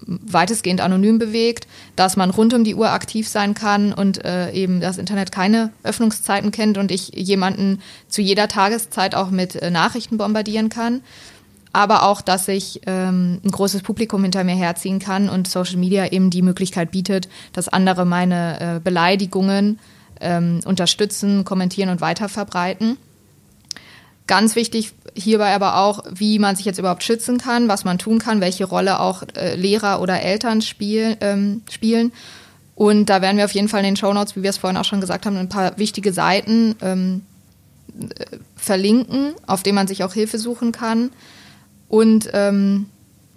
[0.07, 4.81] weitestgehend anonym bewegt, dass man rund um die Uhr aktiv sein kann und äh, eben
[4.81, 10.19] das Internet keine Öffnungszeiten kennt und ich jemanden zu jeder Tageszeit auch mit äh, Nachrichten
[10.19, 11.03] bombardieren kann.
[11.75, 16.13] Aber auch, dass ich ähm, ein großes Publikum hinter mir herziehen kann und Social Media
[16.13, 19.79] eben die Möglichkeit bietet, dass andere meine äh, Beleidigungen
[20.21, 22.99] ähm, unterstützen, kommentieren und weiterverbreiten.
[24.27, 28.19] Ganz wichtig hierbei aber auch, wie man sich jetzt überhaupt schützen kann, was man tun
[28.19, 32.13] kann, welche Rolle auch äh, Lehrer oder Eltern spiel, ähm, spielen.
[32.75, 34.85] Und da werden wir auf jeden Fall in den Shownotes, wie wir es vorhin auch
[34.85, 37.23] schon gesagt haben, ein paar wichtige Seiten ähm,
[37.99, 38.25] äh,
[38.57, 41.11] verlinken, auf denen man sich auch Hilfe suchen kann.
[41.89, 42.87] Und ähm,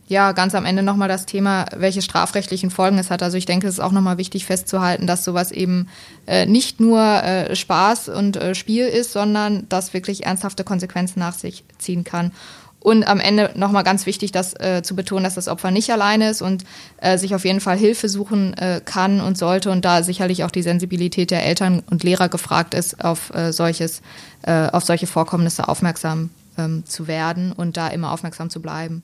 [0.08, 3.24] ja, ganz am Ende nochmal das Thema, welche strafrechtlichen Folgen es hat.
[3.24, 5.88] Also ich denke, es ist auch nochmal wichtig festzuhalten, dass sowas eben
[6.28, 11.34] äh, nicht nur äh, Spaß und äh, Spiel ist, sondern dass wirklich ernsthafte Konsequenzen nach
[11.34, 12.32] sich ziehen kann.
[12.80, 16.30] Und am Ende nochmal ganz wichtig, das äh, zu betonen, dass das Opfer nicht alleine
[16.30, 16.66] ist und
[16.98, 20.52] äh, sich auf jeden Fall Hilfe suchen äh, kann und sollte und da sicherlich auch
[20.52, 24.02] die Sensibilität der Eltern und Lehrer gefragt ist, auf solches,
[24.46, 29.02] auf solche Vorkommnisse aufmerksam ähm, zu werden und da immer aufmerksam zu bleiben.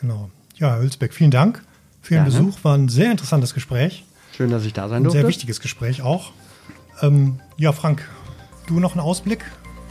[0.00, 0.30] Genau.
[0.56, 1.62] Ja, Herr Hülsbeck, vielen Dank
[2.02, 2.46] für Ihren Gerne.
[2.46, 2.64] Besuch.
[2.64, 4.04] War ein sehr interessantes Gespräch.
[4.36, 5.20] Schön, dass ich da sein Ein durfte.
[5.20, 6.32] sehr wichtiges Gespräch auch.
[7.02, 8.08] Ähm, ja, Frank,
[8.66, 9.44] du noch einen Ausblick?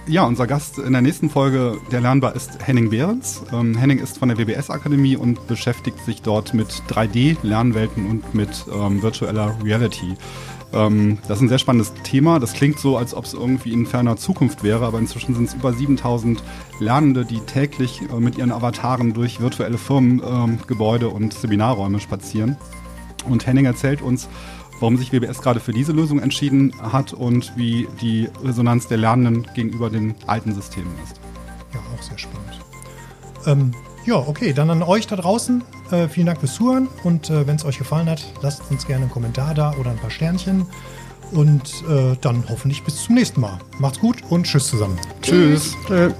[0.07, 3.43] Ja, unser Gast in der nächsten Folge der Lernbar ist Henning Behrens.
[3.51, 9.03] Ähm, Henning ist von der WBS-Akademie und beschäftigt sich dort mit 3D-Lernwelten und mit ähm,
[9.03, 10.16] virtueller Reality.
[10.74, 12.39] Ähm, das ist ein sehr spannendes Thema.
[12.39, 15.53] Das klingt so, als ob es irgendwie in ferner Zukunft wäre, aber inzwischen sind es
[15.53, 16.43] über 7000
[16.80, 22.57] Lernende, die täglich äh, mit ihren Avataren durch virtuelle Firmengebäude ähm, und Seminarräume spazieren.
[23.28, 24.30] Und Henning erzählt uns,
[24.80, 29.47] warum sich WBS gerade für diese Lösung entschieden hat und wie die Resonanz der Lernenden
[29.53, 31.20] gegenüber den alten Systemen ist.
[31.74, 32.59] Ja, auch sehr spannend.
[33.45, 33.72] Ähm,
[34.10, 35.64] ja, okay, dann an euch da draußen.
[35.91, 39.03] Äh, vielen Dank fürs Zuhören und äh, wenn es euch gefallen hat, lasst uns gerne
[39.03, 40.66] einen Kommentar da oder ein paar Sternchen.
[41.32, 43.60] Und äh, dann hoffentlich bis zum nächsten Mal.
[43.78, 44.97] Macht's gut und tschüss zusammen.
[45.22, 45.76] Tschüss.
[45.88, 46.12] Tschö.